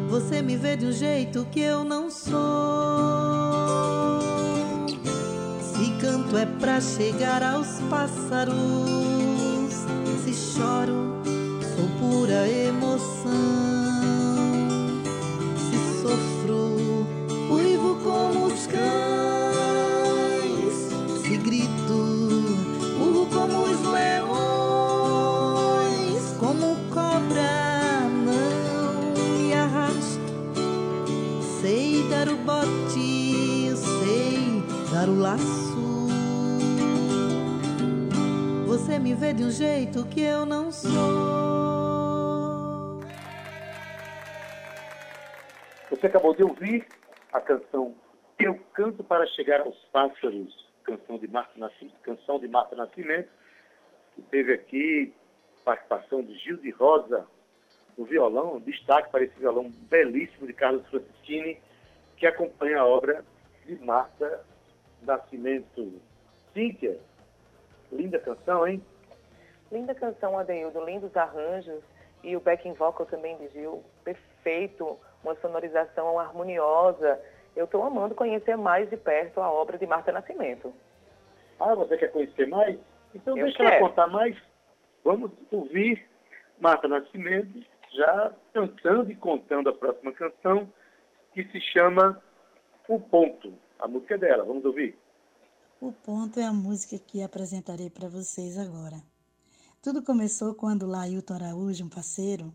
Você 0.09 0.41
me 0.43 0.57
vê 0.57 0.77
de 0.77 0.87
um 0.87 0.93
jeito 0.93 1.47
que 1.51 1.61
eu 1.61 1.85
não 1.85 2.11
sou. 2.11 2.33
Se 5.61 5.91
canto 6.01 6.37
é 6.37 6.47
pra 6.47 6.81
chegar 6.81 7.43
aos 7.43 7.81
pássaros, 7.91 8.55
se 10.25 10.33
choro, 10.33 11.21
sou 11.77 11.89
pura 12.01 12.49
emoção. 12.49 13.76
O 35.09 35.21
laço. 35.21 35.77
você 38.87 38.99
me 38.99 39.15
vê 39.15 39.33
de 39.33 39.43
um 39.43 39.51
jeito 39.51 40.07
que 40.07 40.21
eu 40.21 40.45
não 40.45 40.71
sou. 40.71 40.91
Você 45.91 46.07
acabou 46.07 46.35
de 46.35 46.43
ouvir 46.43 46.87
a 47.33 47.41
canção 47.41 47.95
Eu 48.39 48.59
Canto 48.75 49.03
para 49.03 49.27
Chegar 49.29 49.61
aos 49.61 49.77
Pássaros, 49.93 50.67
canção 50.85 51.19
de 51.19 51.27
Marta 51.27 51.59
Nascimento, 51.59 51.99
canção 52.03 52.39
de 52.39 52.49
Marta 52.49 52.77
Nascimento, 52.77 53.29
que 54.15 54.23
teve 54.23 54.53
aqui 54.53 55.15
participação 55.65 56.23
de 56.23 56.35
Gil 56.39 56.59
de 56.59 56.71
Rosa 56.71 57.27
no 57.97 58.05
violão, 58.05 58.61
destaque 58.61 59.11
para 59.11 59.25
esse 59.25 59.39
violão 59.39 59.71
belíssimo 59.89 60.47
de 60.47 60.53
Carlos 60.53 60.87
Francescini, 60.89 61.59
que 62.17 62.27
acompanha 62.27 62.81
a 62.81 62.87
obra 62.87 63.25
de 63.65 63.75
Marta 63.85 64.45
Nascimento. 65.03 66.01
Cíntia, 66.53 66.99
linda 67.93 68.19
canção, 68.19 68.67
hein? 68.67 68.83
Linda 69.71 69.95
canção, 69.95 70.39
Adeildo, 70.39 70.85
lindos 70.85 71.15
arranjos 71.17 71.83
e 72.23 72.37
o 72.37 72.41
backing 72.41 72.73
vocal 72.73 73.07
também 73.07 73.37
de 73.37 73.49
Gil, 73.49 73.85
perfeito, 74.05 74.99
uma 75.23 75.35
sonorização 75.37 76.19
harmoniosa. 76.19 77.21
Eu 77.55 77.65
estou 77.65 77.83
amando 77.83 78.15
conhecer 78.15 78.57
mais 78.57 78.89
de 78.89 78.97
perto 78.97 79.41
a 79.41 79.51
obra 79.51 79.79
de 79.79 79.87
Marta 79.87 80.13
Nascimento. 80.13 80.73
Ah, 81.59 81.75
você 81.75 81.97
quer 81.97 82.13
conhecer 82.13 82.47
mais? 82.47 82.79
Então 83.15 83.37
Eu 83.37 83.45
deixa 83.45 83.59
quero. 83.59 83.71
ela 83.71 83.89
contar 83.89 84.07
mais. 84.09 84.37
Vamos 85.05 85.31
ouvir 85.51 86.07
Marta 86.59 86.89
Nascimento 86.89 87.65
já 87.93 88.33
cantando 88.53 89.11
e 89.11 89.17
contando 89.17 89.71
a 89.71 89.73
próxima 89.73 90.13
canção, 90.13 90.71
que 91.33 91.45
se 91.45 91.61
chama 91.61 92.21
O 92.89 93.01
Ponto. 93.01 93.53
A 93.79 93.87
música 93.87 94.15
é 94.15 94.19
dela, 94.19 94.45
vamos 94.45 94.65
ouvir. 94.65 94.97
O 95.81 95.93
ponto 95.93 96.41
é 96.41 96.45
a 96.45 96.53
música 96.53 96.99
que 96.99 97.23
apresentarei 97.23 97.91
para 97.91 98.09
vocês 98.09 98.57
agora. 98.57 99.03
Tudo 99.83 100.03
começou 100.03 100.55
quando 100.55 100.87
Lailton 100.87 101.35
Araújo, 101.35 101.85
um 101.85 101.89
parceiro, 101.89 102.53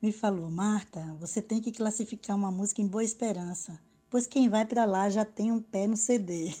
me 0.00 0.12
falou: 0.12 0.48
Marta, 0.48 1.00
você 1.18 1.42
tem 1.42 1.60
que 1.60 1.72
classificar 1.72 2.36
uma 2.36 2.50
música 2.50 2.80
em 2.80 2.86
Boa 2.86 3.02
Esperança, 3.02 3.78
pois 4.08 4.26
quem 4.26 4.48
vai 4.48 4.64
para 4.64 4.84
lá 4.84 5.10
já 5.10 5.24
tem 5.24 5.50
um 5.50 5.60
pé 5.60 5.86
no 5.86 5.96
CD. 5.96 6.52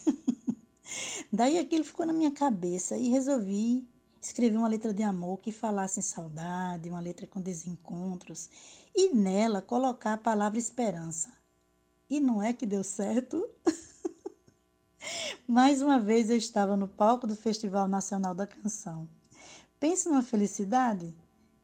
Daí 1.32 1.58
aquilo 1.58 1.84
ficou 1.84 2.04
na 2.04 2.12
minha 2.12 2.32
cabeça 2.32 2.96
e 2.96 3.08
resolvi 3.08 3.86
escrever 4.20 4.56
uma 4.56 4.68
letra 4.68 4.92
de 4.92 5.04
amor 5.04 5.38
que 5.38 5.52
falasse 5.52 6.00
em 6.00 6.02
saudade, 6.02 6.88
uma 6.88 7.00
letra 7.00 7.26
com 7.26 7.40
desencontros 7.40 8.50
e 8.94 9.14
nela 9.14 9.62
colocar 9.62 10.14
a 10.14 10.18
palavra 10.18 10.58
esperança. 10.58 11.32
E 12.08 12.20
não 12.20 12.40
é 12.40 12.52
que 12.52 12.64
deu 12.64 12.84
certo? 12.84 13.48
Mais 15.46 15.82
uma 15.82 15.98
vez 15.98 16.30
eu 16.30 16.36
estava 16.36 16.76
no 16.76 16.86
palco 16.86 17.26
do 17.26 17.34
Festival 17.34 17.88
Nacional 17.88 18.34
da 18.34 18.46
Canção. 18.46 19.08
Pense 19.80 20.08
numa 20.08 20.22
felicidade? 20.22 21.12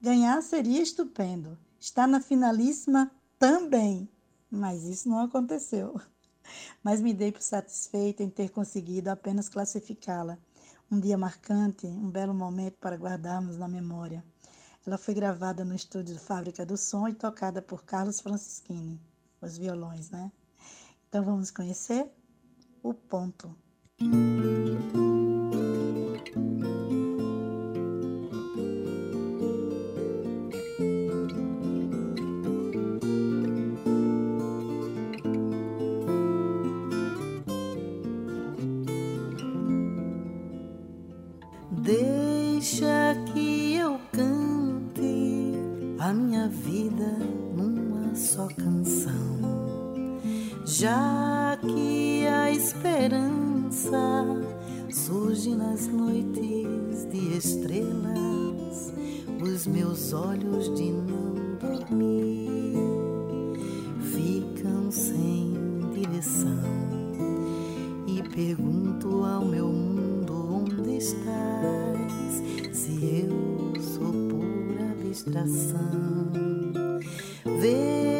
Ganhar 0.00 0.42
seria 0.42 0.82
estupendo. 0.82 1.56
Estar 1.78 2.08
na 2.08 2.20
finalíssima 2.20 3.10
também. 3.38 4.08
Mas 4.50 4.82
isso 4.82 5.08
não 5.08 5.20
aconteceu. 5.20 6.00
Mas 6.82 7.00
me 7.00 7.14
dei 7.14 7.30
por 7.30 7.42
satisfeita 7.42 8.22
em 8.24 8.28
ter 8.28 8.50
conseguido 8.50 9.10
apenas 9.10 9.48
classificá-la. 9.48 10.36
Um 10.90 10.98
dia 10.98 11.16
marcante, 11.16 11.86
um 11.86 12.10
belo 12.10 12.34
momento 12.34 12.78
para 12.78 12.96
guardarmos 12.96 13.56
na 13.56 13.68
memória. 13.68 14.24
Ela 14.84 14.98
foi 14.98 15.14
gravada 15.14 15.64
no 15.64 15.74
estúdio 15.74 16.18
Fábrica 16.18 16.66
do 16.66 16.76
Som 16.76 17.06
e 17.08 17.14
tocada 17.14 17.62
por 17.62 17.84
Carlos 17.84 18.20
Francischini, 18.20 19.00
os 19.42 19.58
violões, 19.58 20.10
né? 20.10 20.32
Então 21.08 21.24
vamos 21.24 21.50
conhecer 21.50 22.08
o 22.82 22.94
ponto. 22.94 23.54
Noites 56.12 57.06
de 57.10 57.36
estrelas, 57.36 58.92
os 59.40 59.66
meus 59.66 60.12
olhos 60.12 60.74
de 60.74 60.92
não 60.92 61.56
dormir 61.58 62.76
ficam 64.12 64.90
sem 64.90 65.54
direção. 65.94 66.60
E 68.06 68.22
pergunto 68.28 69.24
ao 69.24 69.44
meu 69.44 69.68
mundo 69.68 70.66
onde 70.66 70.98
estás, 70.98 72.42
se 72.72 73.26
eu 73.26 73.80
sou 73.80 74.12
pura 74.12 74.92
abstração. 74.92 76.30
Vejo 77.58 78.11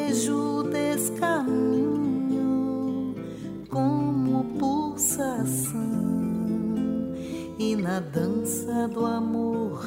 na 7.92 8.00
dança 8.00 8.88
do 8.88 9.04
amor 9.04 9.84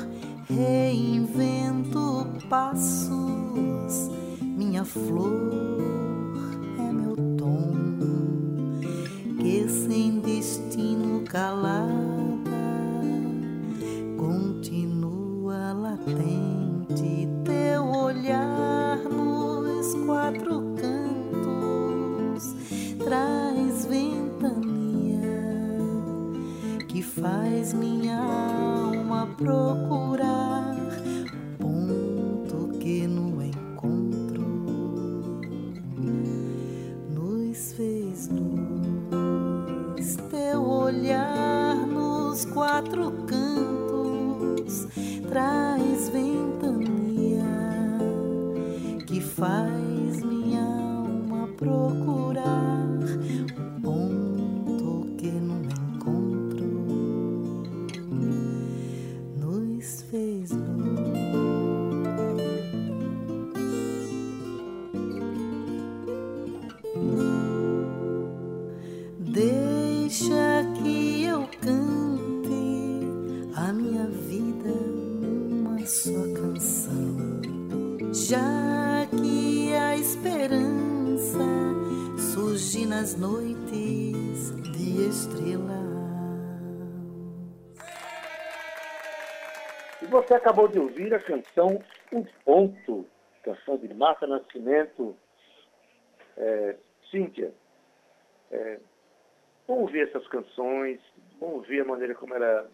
reinvento 0.47 2.27
passos. 2.47 4.11
Minha 4.39 4.85
flor 4.85 5.74
acabou 90.45 90.67
de 90.67 90.77
ouvir 90.77 91.11
a 91.11 91.19
canção 91.19 91.81
O 92.11 92.23
Ponto, 92.45 93.07
canção 93.41 93.77
de 93.77 93.91
Marta 93.95 94.27
Nascimento. 94.27 95.17
É, 96.37 96.75
Cíntia, 97.09 97.51
é, 98.51 98.79
bom 99.67 99.79
ouvir 99.79 100.07
essas 100.07 100.27
canções, 100.27 100.99
bom 101.39 101.53
ouvir 101.53 101.81
a 101.81 101.85
maneira 101.85 102.13
como 102.13 102.35
ela 102.35 102.69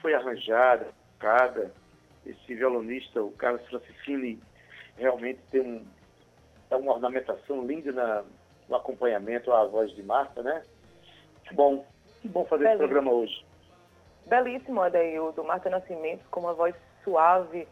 foi 0.00 0.14
arranjada, 0.14 0.92
tocada. 1.14 1.72
Esse 2.24 2.54
violonista, 2.54 3.22
o 3.22 3.32
Carlos 3.32 3.66
Francescini, 3.68 4.40
realmente 4.96 5.40
tem 5.50 5.62
um, 5.62 5.84
dá 6.70 6.76
uma 6.76 6.92
ornamentação 6.92 7.66
linda 7.66 7.90
na, 7.90 8.24
no 8.68 8.76
acompanhamento 8.76 9.50
à 9.50 9.64
voz 9.64 9.90
de 9.92 10.02
Marta, 10.04 10.42
né? 10.42 10.62
Que 11.44 11.54
bom, 11.54 11.84
que 12.20 12.28
bom 12.28 12.44
fazer 12.44 12.64
esse 12.64 12.76
Beleza. 12.76 12.86
programa 12.86 13.12
hoje. 13.12 13.47
Belíssimo, 14.28 14.82
Adeildo. 14.82 15.42
Marta 15.42 15.70
Nascimento 15.70 16.22
com 16.30 16.40
uma 16.40 16.52
voz 16.52 16.74
suave, 17.02 17.66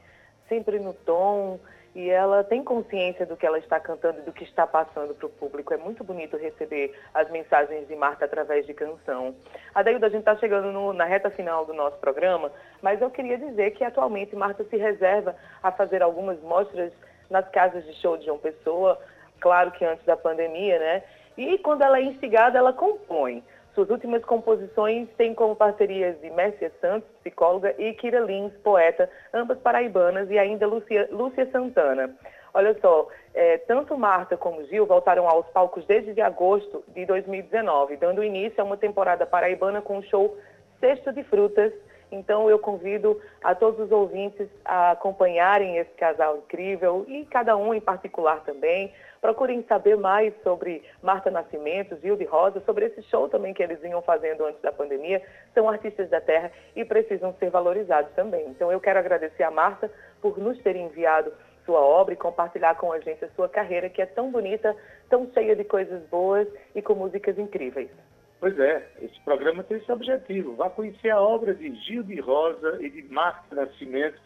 sempre 0.49 0.79
no 0.79 0.95
tom, 0.95 1.61
e 1.95 2.11
ela 2.11 2.45
tem 2.45 2.65
consciência 2.65 3.25
do 3.25 3.37
que 3.37 3.47
ela 3.47 3.59
está 3.59 3.79
cantando 3.79 4.21
e 4.21 4.23
do 4.23 4.33
que 4.33 4.45
está 4.45 4.67
passando 4.67 5.15
para 5.15 5.27
o 5.27 5.31
público. 5.31 5.73
É 5.73 5.77
muito 5.77 6.03
bonito 6.03 6.37
receber 6.37 6.95
as 7.15 7.31
mensagens 7.31 7.87
de 7.87 7.95
Marta 7.95 8.25
através 8.25 8.67
de 8.67 8.75
canção. 8.75 9.35
Adeildo, 9.75 10.05
a 10.05 10.09
gente 10.09 10.21
está 10.21 10.37
chegando 10.37 10.73
no, 10.73 10.93
na 10.93 11.05
reta 11.05 11.31
final 11.31 11.65
do 11.65 11.75
nosso 11.75 11.99
programa, 11.99 12.51
mas 12.81 13.01
eu 13.01 13.11
queria 13.11 13.39
dizer 13.39 13.73
que 13.73 13.85
atualmente 13.85 14.35
Marta 14.35 14.65
se 14.65 14.77
reserva 14.77 15.37
a 15.63 15.71
fazer 15.71 16.03
algumas 16.03 16.41
mostras 16.41 16.93
nas 17.31 17.49
casas 17.51 17.85
de 17.85 17.93
show 17.95 18.17
de 18.17 18.27
João 18.27 18.39
Pessoa, 18.39 18.99
claro 19.41 19.71
que 19.73 19.85
antes 19.85 20.05
da 20.07 20.17
pandemia, 20.17 20.79
né? 20.79 21.03
E 21.37 21.59
quando 21.59 21.83
ela 21.83 21.99
é 21.99 22.03
instigada, 22.03 22.59
ela 22.59 22.73
compõe. 22.73 23.43
Suas 23.77 23.91
últimas 23.91 24.25
composições 24.25 25.07
têm 25.19 25.35
como 25.35 25.55
parcerias 25.55 26.19
de 26.23 26.31
Mércia 26.31 26.73
Santos, 26.81 27.07
psicóloga, 27.21 27.75
e 27.77 27.93
Kira 27.93 28.21
Lins, 28.21 28.51
poeta, 28.65 29.07
ambas 29.35 29.59
paraibanas, 29.59 30.31
e 30.31 30.39
ainda 30.39 30.67
Lúcia, 30.67 31.07
Lúcia 31.13 31.47
Santana. 31.53 32.17
Olha 32.55 32.75
só, 32.81 33.07
é, 33.35 33.59
tanto 33.59 33.99
Marta 33.99 34.35
como 34.35 34.65
Gil 34.65 34.87
voltaram 34.87 35.29
aos 35.29 35.47
palcos 35.49 35.85
desde 35.85 36.19
agosto 36.23 36.83
de 36.95 37.05
2019, 37.05 37.99
dando 37.99 38.25
início 38.25 38.59
a 38.63 38.65
uma 38.65 38.79
temporada 38.79 39.27
paraibana 39.27 39.83
com 39.83 39.99
o 39.99 40.03
show 40.05 40.39
Cesto 40.81 41.13
de 41.13 41.23
Frutas. 41.25 41.71
Então 42.11 42.49
eu 42.49 42.59
convido 42.59 43.21
a 43.43 43.55
todos 43.55 43.81
os 43.81 43.91
ouvintes 43.91 44.49
a 44.65 44.93
acompanharem 44.93 45.77
esse 45.79 45.93
casal 45.93 46.39
incrível 46.39 47.05
e 47.09 47.25
cada 47.27 47.57
um 47.57 47.75
em 47.75 47.81
particular 47.81 48.45
também, 48.45 48.93
Procurem 49.27 49.65
saber 49.65 49.97
mais 49.97 50.33
sobre 50.45 50.85
Marta 51.03 51.33
Nascimento, 51.33 51.99
Gil 52.01 52.17
de 52.17 52.25
Rosa, 52.25 52.63
sobre 52.65 52.87
esse 52.87 53.03
show 53.11 53.29
também 53.29 53.53
que 53.53 53.61
eles 53.61 53.81
vinham 53.81 54.01
fazendo 54.01 54.45
antes 54.45 54.63
da 54.63 54.71
pandemia. 54.71 55.21
São 55.53 55.69
artistas 55.69 56.09
da 56.11 56.21
terra 56.21 56.53
e 56.77 56.85
precisam 56.85 57.35
ser 57.35 57.51
valorizados 57.51 58.13
também. 58.15 58.47
Então 58.47 58.71
eu 58.71 58.79
quero 58.79 59.01
agradecer 59.01 59.43
a 59.43 59.51
Marta 59.51 59.91
por 60.21 60.39
nos 60.39 60.57
ter 60.63 60.77
enviado 60.77 61.33
sua 61.65 61.81
obra 61.81 62.15
e 62.15 62.17
compartilhar 62.17 62.77
com 62.77 62.93
a 62.93 63.01
gente 63.01 63.25
a 63.25 63.31
sua 63.31 63.49
carreira, 63.49 63.91
que 63.91 64.01
é 64.01 64.07
tão 64.07 64.31
bonita, 64.31 64.77
tão 65.09 65.29
cheia 65.33 65.57
de 65.57 65.65
coisas 65.65 66.01
boas 66.09 66.47
e 66.73 66.81
com 66.81 66.95
músicas 66.95 67.37
incríveis. 67.37 67.91
Pois 68.39 68.59
é, 68.59 68.87
esse 69.01 69.19
programa 69.21 69.65
tem 69.65 69.79
esse 69.79 69.91
objetivo. 69.91 70.55
Vá 70.57 70.69
conhecer 70.69 71.11
a 71.11 71.21
obra 71.21 71.55
de 71.55 71.75
Gil 71.87 72.03
de 72.03 72.21
Rosa 72.21 72.79
e 72.81 72.91
de 72.91 73.03
Marta 73.13 73.55
Nascimento 73.55 74.21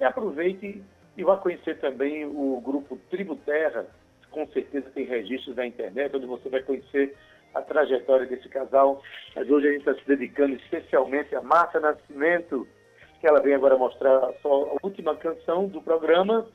e 0.00 0.04
aproveite 0.04 0.82
e 1.16 1.22
vá 1.24 1.36
conhecer 1.36 1.78
também 1.78 2.24
o 2.24 2.60
grupo 2.60 2.98
Tribo 3.10 3.36
Terra, 3.36 3.86
com 4.30 4.46
certeza 4.48 4.90
tem 4.90 5.04
registros 5.04 5.54
na 5.56 5.66
internet, 5.66 6.16
onde 6.16 6.26
você 6.26 6.48
vai 6.48 6.62
conhecer 6.62 7.14
a 7.54 7.60
trajetória 7.60 8.26
desse 8.26 8.48
casal. 8.48 9.02
Mas 9.36 9.48
hoje 9.48 9.68
a 9.68 9.72
gente 9.72 9.88
está 9.88 9.94
se 9.94 10.08
dedicando 10.08 10.54
especialmente 10.56 11.34
a 11.36 11.42
Márcia 11.42 11.80
Nascimento, 11.80 12.66
que 13.20 13.26
ela 13.26 13.40
vem 13.40 13.54
agora 13.54 13.76
mostrar 13.76 14.24
a 14.24 14.32
sua 14.40 14.76
última 14.82 15.14
canção 15.16 15.68
do 15.68 15.80
programa, 15.82 16.48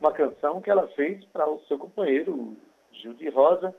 uma 0.00 0.12
canção 0.12 0.60
que 0.60 0.70
ela 0.70 0.88
fez 0.88 1.24
para 1.26 1.48
o 1.48 1.60
seu 1.68 1.78
companheiro, 1.78 2.56
Gil 2.92 3.14
de 3.14 3.28
Rosa. 3.30 3.74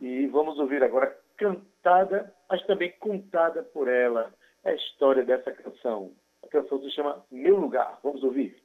E 0.00 0.26
vamos 0.26 0.58
ouvir 0.58 0.82
agora 0.82 1.16
cantada, 1.36 2.34
mas 2.48 2.64
também 2.66 2.92
contada 2.98 3.62
por 3.62 3.88
ela, 3.88 4.32
a 4.64 4.72
história 4.72 5.24
dessa 5.24 5.52
canção. 5.52 6.12
A 6.42 6.48
canção 6.48 6.80
se 6.80 6.90
chama 6.90 7.24
Meu 7.30 7.56
Lugar. 7.56 7.98
Vamos 8.02 8.22
ouvir. 8.22 8.62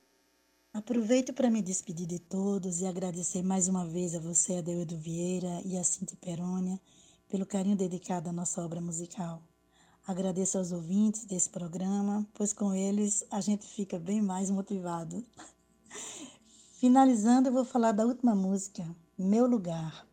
Aproveito 0.74 1.34
para 1.34 1.50
me 1.50 1.62
despedir 1.62 2.06
de 2.06 2.20
todos 2.20 2.82
e 2.82 2.86
agradecer 2.86 3.42
mais 3.42 3.68
uma 3.68 3.86
vez 3.86 4.16
a 4.16 4.20
você, 4.20 4.58
Adeudo 4.58 4.96
Vieira 4.96 5.62
e 5.66 5.78
a 5.78 5.84
Cinti 5.84 6.16
Perônia, 6.16 6.80
pelo 7.30 7.46
carinho 7.46 7.76
dedicado 7.76 8.30
à 8.30 8.32
nossa 8.32 8.64
obra 8.64 8.80
musical. 8.80 9.42
Agradeço 10.08 10.58
aos 10.58 10.72
ouvintes 10.72 11.26
desse 11.26 11.50
programa, 11.50 12.26
pois 12.34 12.54
com 12.54 12.74
eles 12.74 13.28
a 13.30 13.42
gente 13.42 13.66
fica 13.66 14.00
bem 14.00 14.22
mais 14.22 14.50
motivado. 14.50 15.22
Finalizando, 16.80 17.50
eu 17.50 17.54
vou 17.54 17.66
falar 17.66 17.92
da 17.92 18.06
última 18.06 18.34
música, 18.34 18.84
Meu 19.18 19.46
Lugar. 19.48 20.07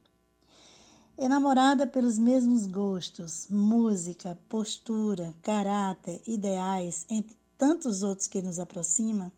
Enamorada 1.17 1.87
pelos 1.87 2.19
mesmos 2.19 2.67
gostos, 2.67 3.47
música, 3.49 4.39
postura, 4.49 5.35
caráter, 5.43 6.21
ideais, 6.27 7.07
entre 7.09 7.37
tantos 7.57 8.03
outros 8.03 8.27
que 8.27 8.43
nos 8.43 8.59
aproximam, 8.59 9.31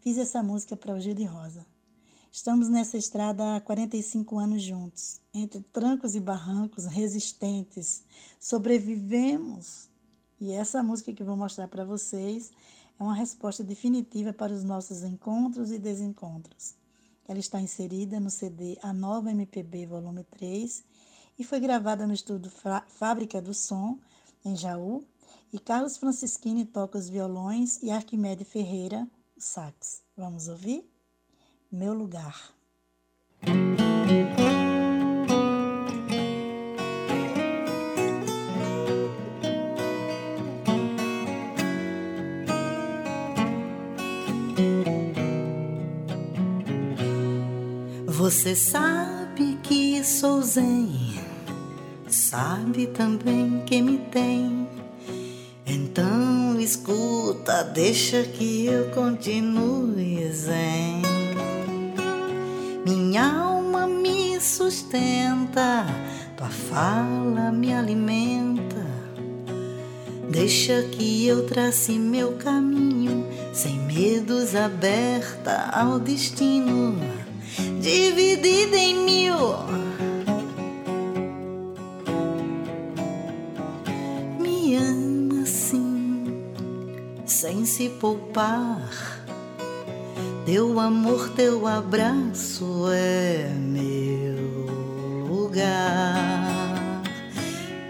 Fiz 0.00 0.16
essa 0.16 0.42
música 0.42 0.76
para 0.76 0.94
o 0.94 1.00
Gil 1.00 1.12
de 1.12 1.24
Rosa. 1.24 1.66
Estamos 2.32 2.68
nessa 2.68 2.96
estrada 2.96 3.56
há 3.56 3.60
45 3.60 4.38
anos 4.38 4.62
juntos, 4.62 5.20
entre 5.34 5.60
trancos 5.60 6.14
e 6.14 6.20
barrancos 6.20 6.86
resistentes. 6.86 8.04
Sobrevivemos. 8.40 9.88
E 10.40 10.52
essa 10.52 10.82
música 10.82 11.12
que 11.12 11.24
vou 11.24 11.36
mostrar 11.36 11.66
para 11.66 11.84
vocês 11.84 12.50
é 12.98 13.02
uma 13.02 13.14
resposta 13.14 13.64
definitiva 13.64 14.32
para 14.32 14.52
os 14.52 14.62
nossos 14.62 15.02
encontros 15.02 15.72
e 15.72 15.78
desencontros. 15.78 16.74
Ela 17.26 17.40
está 17.40 17.60
inserida 17.60 18.20
no 18.20 18.30
CD 18.30 18.78
A 18.80 18.92
Nova 18.92 19.30
MPB 19.30 19.86
Volume 19.86 20.24
3 20.24 20.84
e 21.38 21.44
foi 21.44 21.60
gravada 21.60 22.06
no 22.06 22.12
estúdio 22.12 22.50
Fábrica 22.88 23.40
do 23.40 23.54
Som, 23.54 23.98
em 24.44 24.56
Jaú, 24.56 25.04
e 25.52 25.58
Carlos 25.58 25.96
Francisquini 25.96 26.64
toca 26.64 26.98
os 26.98 27.08
violões 27.08 27.82
e 27.82 27.90
Arquimede 27.90 28.44
Ferreira 28.44 29.08
sax. 29.38 30.02
Vamos 30.16 30.48
ouvir? 30.48 30.84
Meu 31.70 31.94
lugar. 31.94 32.52
Você 48.06 48.56
sabe 48.56 49.56
que 49.62 50.02
sou 50.02 50.42
zen, 50.42 50.97
sabe 52.28 52.88
também 52.88 53.62
que 53.64 53.80
me 53.80 53.96
tem. 53.96 54.68
Então 55.64 56.60
escuta, 56.60 57.64
deixa 57.64 58.22
que 58.22 58.66
eu 58.66 58.90
continue 58.90 60.30
zen. 60.30 61.00
Minha 62.84 63.32
alma 63.44 63.86
me 63.86 64.38
sustenta, 64.42 65.86
tua 66.36 66.50
fala 66.50 67.50
me 67.50 67.72
alimenta. 67.72 68.86
Deixa 70.30 70.82
que 70.82 71.26
eu 71.26 71.46
trace 71.46 71.92
meu 71.92 72.32
caminho, 72.32 73.26
sem 73.54 73.78
medos, 73.78 74.54
aberta 74.54 75.70
ao 75.72 75.98
destino, 75.98 76.94
dividida 77.80 78.76
em 78.76 78.98
mil 79.06 79.77
se 87.78 87.88
poupar. 87.90 88.82
Teu 90.44 90.80
amor, 90.80 91.28
teu 91.36 91.64
abraço 91.64 92.88
é 92.90 93.52
meu 93.54 95.28
lugar. 95.28 97.04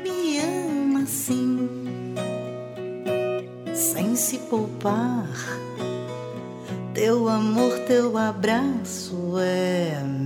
Me 0.04 0.40
ama 0.40 1.04
assim, 1.04 1.70
sem 3.74 4.14
se 4.14 4.36
poupar. 4.36 5.26
Teu 6.92 7.26
amor, 7.26 7.78
teu 7.86 8.18
abraço 8.18 9.38
é 9.38 10.02
meu 10.04 10.17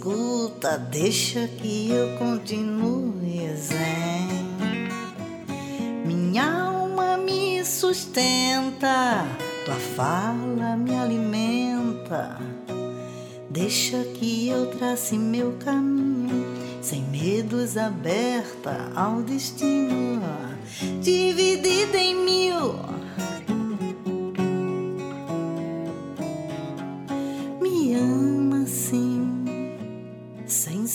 escuta, 0.00 0.78
deixa 0.78 1.46
que 1.46 1.90
eu 1.90 2.16
continue 2.16 3.54
zen. 3.54 4.88
Minha 6.06 6.68
alma 6.68 7.18
me 7.18 7.62
sustenta, 7.62 9.26
tua 9.66 9.74
fala 9.74 10.74
me 10.76 10.94
alimenta. 10.94 12.38
Deixa 13.50 14.02
que 14.14 14.48
eu 14.48 14.66
trace 14.78 15.18
meu 15.18 15.52
caminho, 15.62 16.46
sem 16.80 17.02
medos, 17.02 17.76
aberta 17.76 18.90
ao 18.94 19.20
destino, 19.20 20.22
dividida 21.02 21.98
em 21.98 22.14
mil 22.14 22.99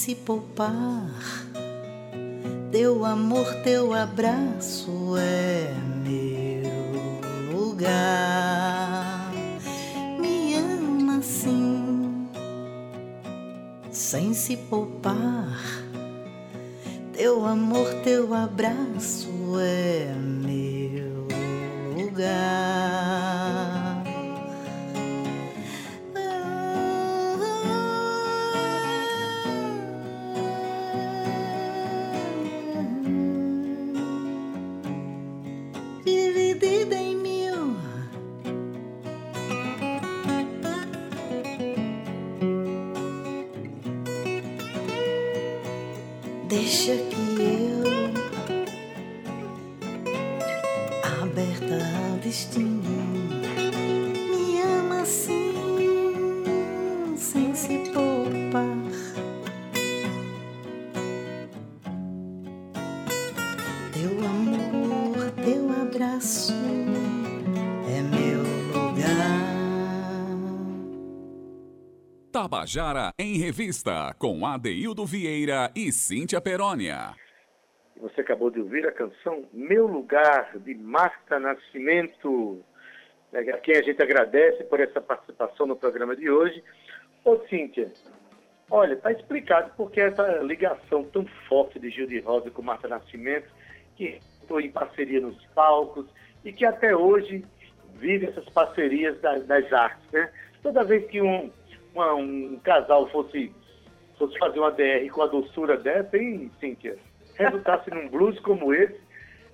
se 0.05 0.13
poupar. 0.13 1.09
Teu 2.71 3.03
amor, 3.03 3.47
teu 3.63 3.91
abraço 3.91 5.15
é 5.17 5.73
meu 6.03 7.57
lugar. 7.57 9.31
Me 10.19 10.57
ama 10.57 11.17
assim 11.17 12.27
sem 13.89 14.35
se 14.35 14.55
poupar. 14.55 15.59
Teu 17.11 17.43
amor, 17.43 17.87
teu 18.03 18.31
abraço 18.35 19.57
é 19.59 20.13
meu 20.13 21.27
lugar. 21.97 23.04
Tabajara 72.55 73.11
em 73.19 73.37
Revista, 73.37 74.15
com 74.17 74.45
Adeildo 74.45 75.05
Vieira 75.05 75.69
e 75.75 75.91
Cíntia 75.91 76.39
Perónia. 76.39 77.13
Você 77.99 78.21
acabou 78.21 78.49
de 78.49 78.61
ouvir 78.61 78.87
a 78.87 78.93
canção 78.93 79.43
Meu 79.51 79.85
Lugar, 79.85 80.57
de 80.59 80.73
Marta 80.73 81.37
Nascimento, 81.37 82.63
né, 83.33 83.41
a 83.41 83.57
quem 83.57 83.75
a 83.75 83.81
gente 83.81 84.01
agradece 84.01 84.63
por 84.63 84.79
essa 84.79 85.01
participação 85.01 85.67
no 85.67 85.75
programa 85.75 86.15
de 86.15 86.29
hoje. 86.29 86.63
Ô, 87.25 87.37
Cíntia, 87.49 87.91
olha, 88.71 88.93
está 88.93 89.11
explicado 89.11 89.73
porque 89.75 89.99
essa 89.99 90.25
ligação 90.37 91.03
tão 91.03 91.25
forte 91.49 91.77
de 91.77 91.89
Gil 91.89 92.07
de 92.07 92.21
Rosa 92.21 92.49
com 92.51 92.61
Marta 92.61 92.87
Nascimento, 92.87 93.49
que 93.97 94.17
foi 94.47 94.63
em 94.67 94.71
parceria 94.71 95.19
nos 95.19 95.43
palcos 95.47 96.05
e 96.45 96.53
que 96.53 96.63
até 96.63 96.95
hoje 96.95 97.43
vive 97.95 98.27
essas 98.27 98.47
parcerias 98.51 99.19
das, 99.19 99.45
das 99.45 99.73
artes, 99.73 100.09
né? 100.13 100.31
Toda 100.63 100.83
vez 100.83 101.05
que 101.07 101.21
um 101.21 101.51
uma, 101.95 102.13
um 102.13 102.59
casal 102.63 103.07
fosse, 103.07 103.51
fosse 104.17 104.37
fazer 104.37 104.59
uma 104.59 104.71
DR 104.71 105.09
com 105.11 105.21
a 105.23 105.27
doçura 105.27 105.77
dessa, 105.77 106.17
hein, 106.17 106.51
Cíntia? 106.59 106.97
Resultasse 107.35 107.89
num 107.89 108.07
blues 108.09 108.39
como 108.41 108.73
esse, 108.73 108.99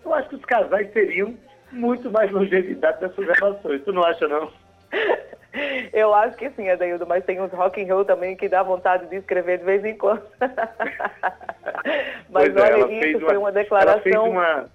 eu 0.04 0.14
acho 0.14 0.30
que 0.30 0.36
os 0.36 0.46
casais 0.46 0.92
teriam 0.92 1.36
muito 1.72 2.10
mais 2.12 2.32
longevidade 2.32 3.02
nessas 3.02 3.26
relações. 3.40 3.84
Tu 3.84 3.94
não 3.94 4.04
acha, 4.04 4.28
não? 4.28 4.52
Eu 5.94 6.14
acho 6.14 6.38
que 6.38 6.50
sim, 6.52 6.70
Adaildo, 6.70 7.06
mas 7.06 7.26
tem 7.26 7.42
uns 7.42 7.52
rock 7.52 7.82
and 7.82 7.94
roll 7.94 8.06
também 8.06 8.36
que 8.36 8.48
dá 8.48 8.64
vontade 8.64 9.08
de 9.08 9.18
escrever 9.18 9.60
de 9.60 9.66
vez 9.66 9.84
em 9.84 9.98
quando. 9.98 10.24
mas 12.30 12.50
pois 12.50 12.56
é, 12.56 12.76
olha, 12.76 12.94
é, 12.94 13.08
isso 13.10 13.20
foi 13.20 13.38
uma, 13.38 13.48
uma 13.48 13.52
declaração... 13.52 13.92
Ela 13.94 14.02
fez 14.02 14.16
uma, 14.16 14.70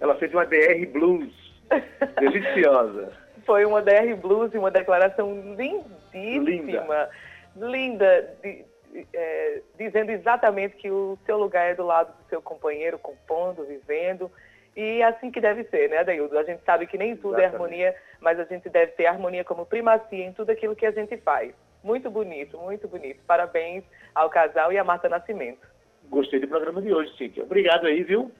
ela 0.00 0.14
fez 0.16 0.32
uma 0.32 0.46
DR 0.46 0.86
blues 0.92 1.32
deliciosa. 2.20 3.12
Foi 3.44 3.64
uma 3.64 3.82
DR 3.82 4.14
Blues 4.20 4.54
e 4.54 4.58
uma 4.58 4.70
declaração 4.70 5.34
lindíssima, 5.34 5.96
linda, 6.14 7.10
linda 7.56 8.36
de, 8.42 8.64
é, 9.14 9.62
dizendo 9.78 10.10
exatamente 10.10 10.76
que 10.76 10.90
o 10.90 11.18
seu 11.24 11.38
lugar 11.38 11.70
é 11.70 11.74
do 11.74 11.84
lado 11.84 12.08
do 12.16 12.28
seu 12.28 12.42
companheiro, 12.42 12.98
compondo, 12.98 13.64
vivendo. 13.64 14.30
E 14.76 15.00
é 15.00 15.04
assim 15.04 15.30
que 15.30 15.40
deve 15.40 15.64
ser, 15.64 15.90
né, 15.90 15.98
Adaildo? 15.98 16.38
A 16.38 16.44
gente 16.44 16.62
sabe 16.64 16.86
que 16.86 16.96
nem 16.96 17.16
tudo 17.16 17.38
é 17.38 17.44
exatamente. 17.44 17.80
é 17.80 17.86
harmonia, 17.88 17.96
mas 18.20 18.40
a 18.40 18.44
gente 18.44 18.68
deve 18.68 18.92
ter 18.92 19.06
harmonia 19.06 19.44
como 19.44 19.66
primacia 19.66 20.24
em 20.24 20.32
tudo 20.32 20.50
aquilo 20.50 20.76
que 20.76 20.86
a 20.86 20.90
gente 20.90 21.16
faz. 21.18 21.54
Muito 21.82 22.10
bonito, 22.10 22.56
muito 22.58 22.88
bonito. 22.88 23.20
Parabéns 23.26 23.84
ao 24.14 24.30
casal 24.30 24.72
e 24.72 24.78
à 24.78 24.84
Marta 24.84 25.08
Nascimento. 25.08 25.66
Gostei 26.08 26.40
do 26.40 26.48
programa 26.48 26.80
de 26.80 26.92
hoje, 26.92 27.14
Cíntia. 27.16 27.42
Obrigado 27.42 27.86
aí, 27.86 28.02
viu? 28.02 28.30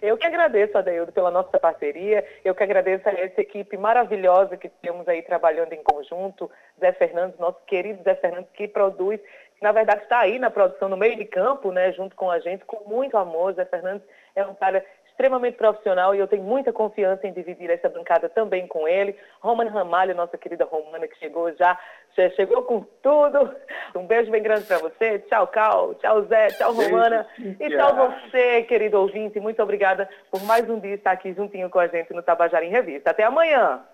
Eu 0.00 0.16
que 0.16 0.26
agradeço, 0.26 0.78
Adeildo, 0.78 1.12
pela 1.12 1.30
nossa 1.30 1.58
parceria. 1.58 2.24
Eu 2.44 2.54
que 2.54 2.62
agradeço 2.62 3.08
a 3.08 3.12
essa 3.12 3.40
equipe 3.40 3.76
maravilhosa 3.76 4.56
que 4.56 4.68
temos 4.68 5.08
aí 5.08 5.22
trabalhando 5.22 5.72
em 5.72 5.82
conjunto. 5.82 6.50
Zé 6.78 6.92
Fernandes, 6.92 7.38
nosso 7.38 7.58
querido 7.66 8.02
Zé 8.04 8.14
Fernandes, 8.14 8.50
que 8.54 8.68
produz, 8.68 9.20
na 9.60 9.72
verdade 9.72 10.02
está 10.02 10.20
aí 10.20 10.38
na 10.38 10.50
produção, 10.50 10.88
no 10.88 10.96
meio 10.96 11.16
de 11.16 11.24
campo, 11.24 11.72
né, 11.72 11.90
junto 11.92 12.14
com 12.14 12.30
a 12.30 12.38
gente, 12.38 12.64
com 12.64 12.88
muito 12.88 13.16
amor. 13.16 13.54
Zé 13.54 13.64
Fernandes 13.64 14.06
é 14.36 14.46
um 14.46 14.54
cara 14.54 14.84
extremamente 15.18 15.56
profissional 15.56 16.14
e 16.14 16.20
eu 16.20 16.28
tenho 16.28 16.44
muita 16.44 16.72
confiança 16.72 17.26
em 17.26 17.32
dividir 17.32 17.68
essa 17.68 17.88
bancada 17.88 18.28
também 18.28 18.68
com 18.68 18.86
ele. 18.86 19.16
Romana 19.40 19.68
Ramalho, 19.68 20.14
nossa 20.14 20.38
querida 20.38 20.64
Romana, 20.64 21.08
que 21.08 21.18
chegou 21.18 21.52
já, 21.56 21.76
já 22.18 22.30
chegou 22.30 22.62
com 22.62 22.80
tudo. 23.02 23.54
Um 23.94 24.06
beijo 24.06 24.30
bem 24.30 24.42
grande 24.42 24.64
para 24.64 24.78
você. 24.78 25.20
Tchau, 25.20 25.46
Cal. 25.46 25.94
Tchau, 25.94 26.22
Zé. 26.24 26.48
Tchau, 26.48 26.72
Romana. 26.72 27.26
E 27.38 27.70
tchau 27.70 27.94
você, 27.94 28.62
querido 28.64 28.98
ouvinte. 29.00 29.38
Muito 29.38 29.62
obrigada 29.62 30.08
por 30.30 30.42
mais 30.42 30.68
um 30.68 30.80
dia 30.80 30.94
estar 30.94 31.12
aqui 31.12 31.32
juntinho 31.32 31.70
com 31.70 31.78
a 31.78 31.86
gente 31.86 32.12
no 32.12 32.22
Tabajara 32.22 32.64
em 32.64 32.70
Revista. 32.70 33.10
Até 33.10 33.24
amanhã. 33.24 33.84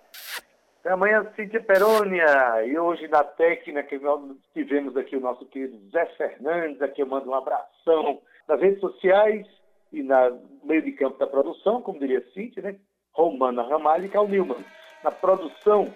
Até 0.79 0.91
amanhã, 0.91 1.25
Cíntia 1.35 1.61
Perônia. 1.61 2.65
E 2.65 2.77
hoje 2.77 3.07
na 3.07 3.23
técnica 3.23 3.97
nós 3.99 4.21
tivemos 4.53 4.97
aqui 4.97 5.15
o 5.15 5.21
nosso 5.21 5.45
querido 5.45 5.77
Zé 5.91 6.05
Fernandes. 6.17 6.81
Aqui 6.81 7.01
eu 7.01 7.07
mando 7.07 7.29
um 7.29 7.35
abração 7.35 8.19
nas 8.47 8.59
redes 8.59 8.79
sociais 8.79 9.45
e 9.93 10.01
na 10.01 10.31
meio 10.63 10.81
de 10.81 10.91
campo 10.93 11.17
da 11.19 11.27
produção, 11.27 11.81
como 11.81 11.99
diria 11.99 12.23
Cíntia, 12.33 12.63
né? 12.63 12.75
Romana 13.13 13.63
Ramalho 13.63 14.05
e 14.05 14.09
Cal 14.09 14.27
Newman. 14.27 14.65
Na 15.03 15.11
produção 15.11 15.93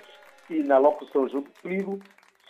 e 0.50 0.63
na 0.63 0.78
locução 0.78 1.28
junto 1.28 1.52
comigo, 1.62 2.00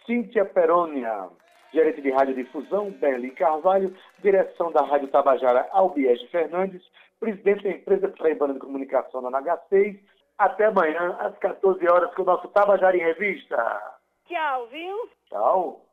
Cíntia 0.09 0.43
Perônia. 0.43 1.29
Gerente 1.71 2.01
de 2.01 2.09
Rádio 2.09 2.33
Difusão, 2.33 2.89
Berlim 2.89 3.29
Carvalho. 3.29 3.95
Direção 4.23 4.71
da 4.71 4.81
Rádio 4.81 5.07
Tabajara, 5.09 5.69
Albiege 5.71 6.25
Fernandes. 6.29 6.81
Presidente 7.19 7.63
da 7.63 7.69
empresa 7.69 8.07
Paraibana 8.17 8.55
de 8.55 8.59
Comunicação 8.59 9.21
na 9.21 9.39
NH6. 9.39 9.99
Até 10.39 10.65
amanhã, 10.65 11.15
às 11.19 11.37
14 11.37 11.87
horas, 11.87 12.11
com 12.15 12.23
o 12.23 12.25
nosso 12.25 12.47
Tabajara 12.47 12.97
em 12.97 13.01
Revista. 13.01 13.57
Tchau, 14.25 14.65
viu? 14.69 15.09
Tchau. 15.29 15.85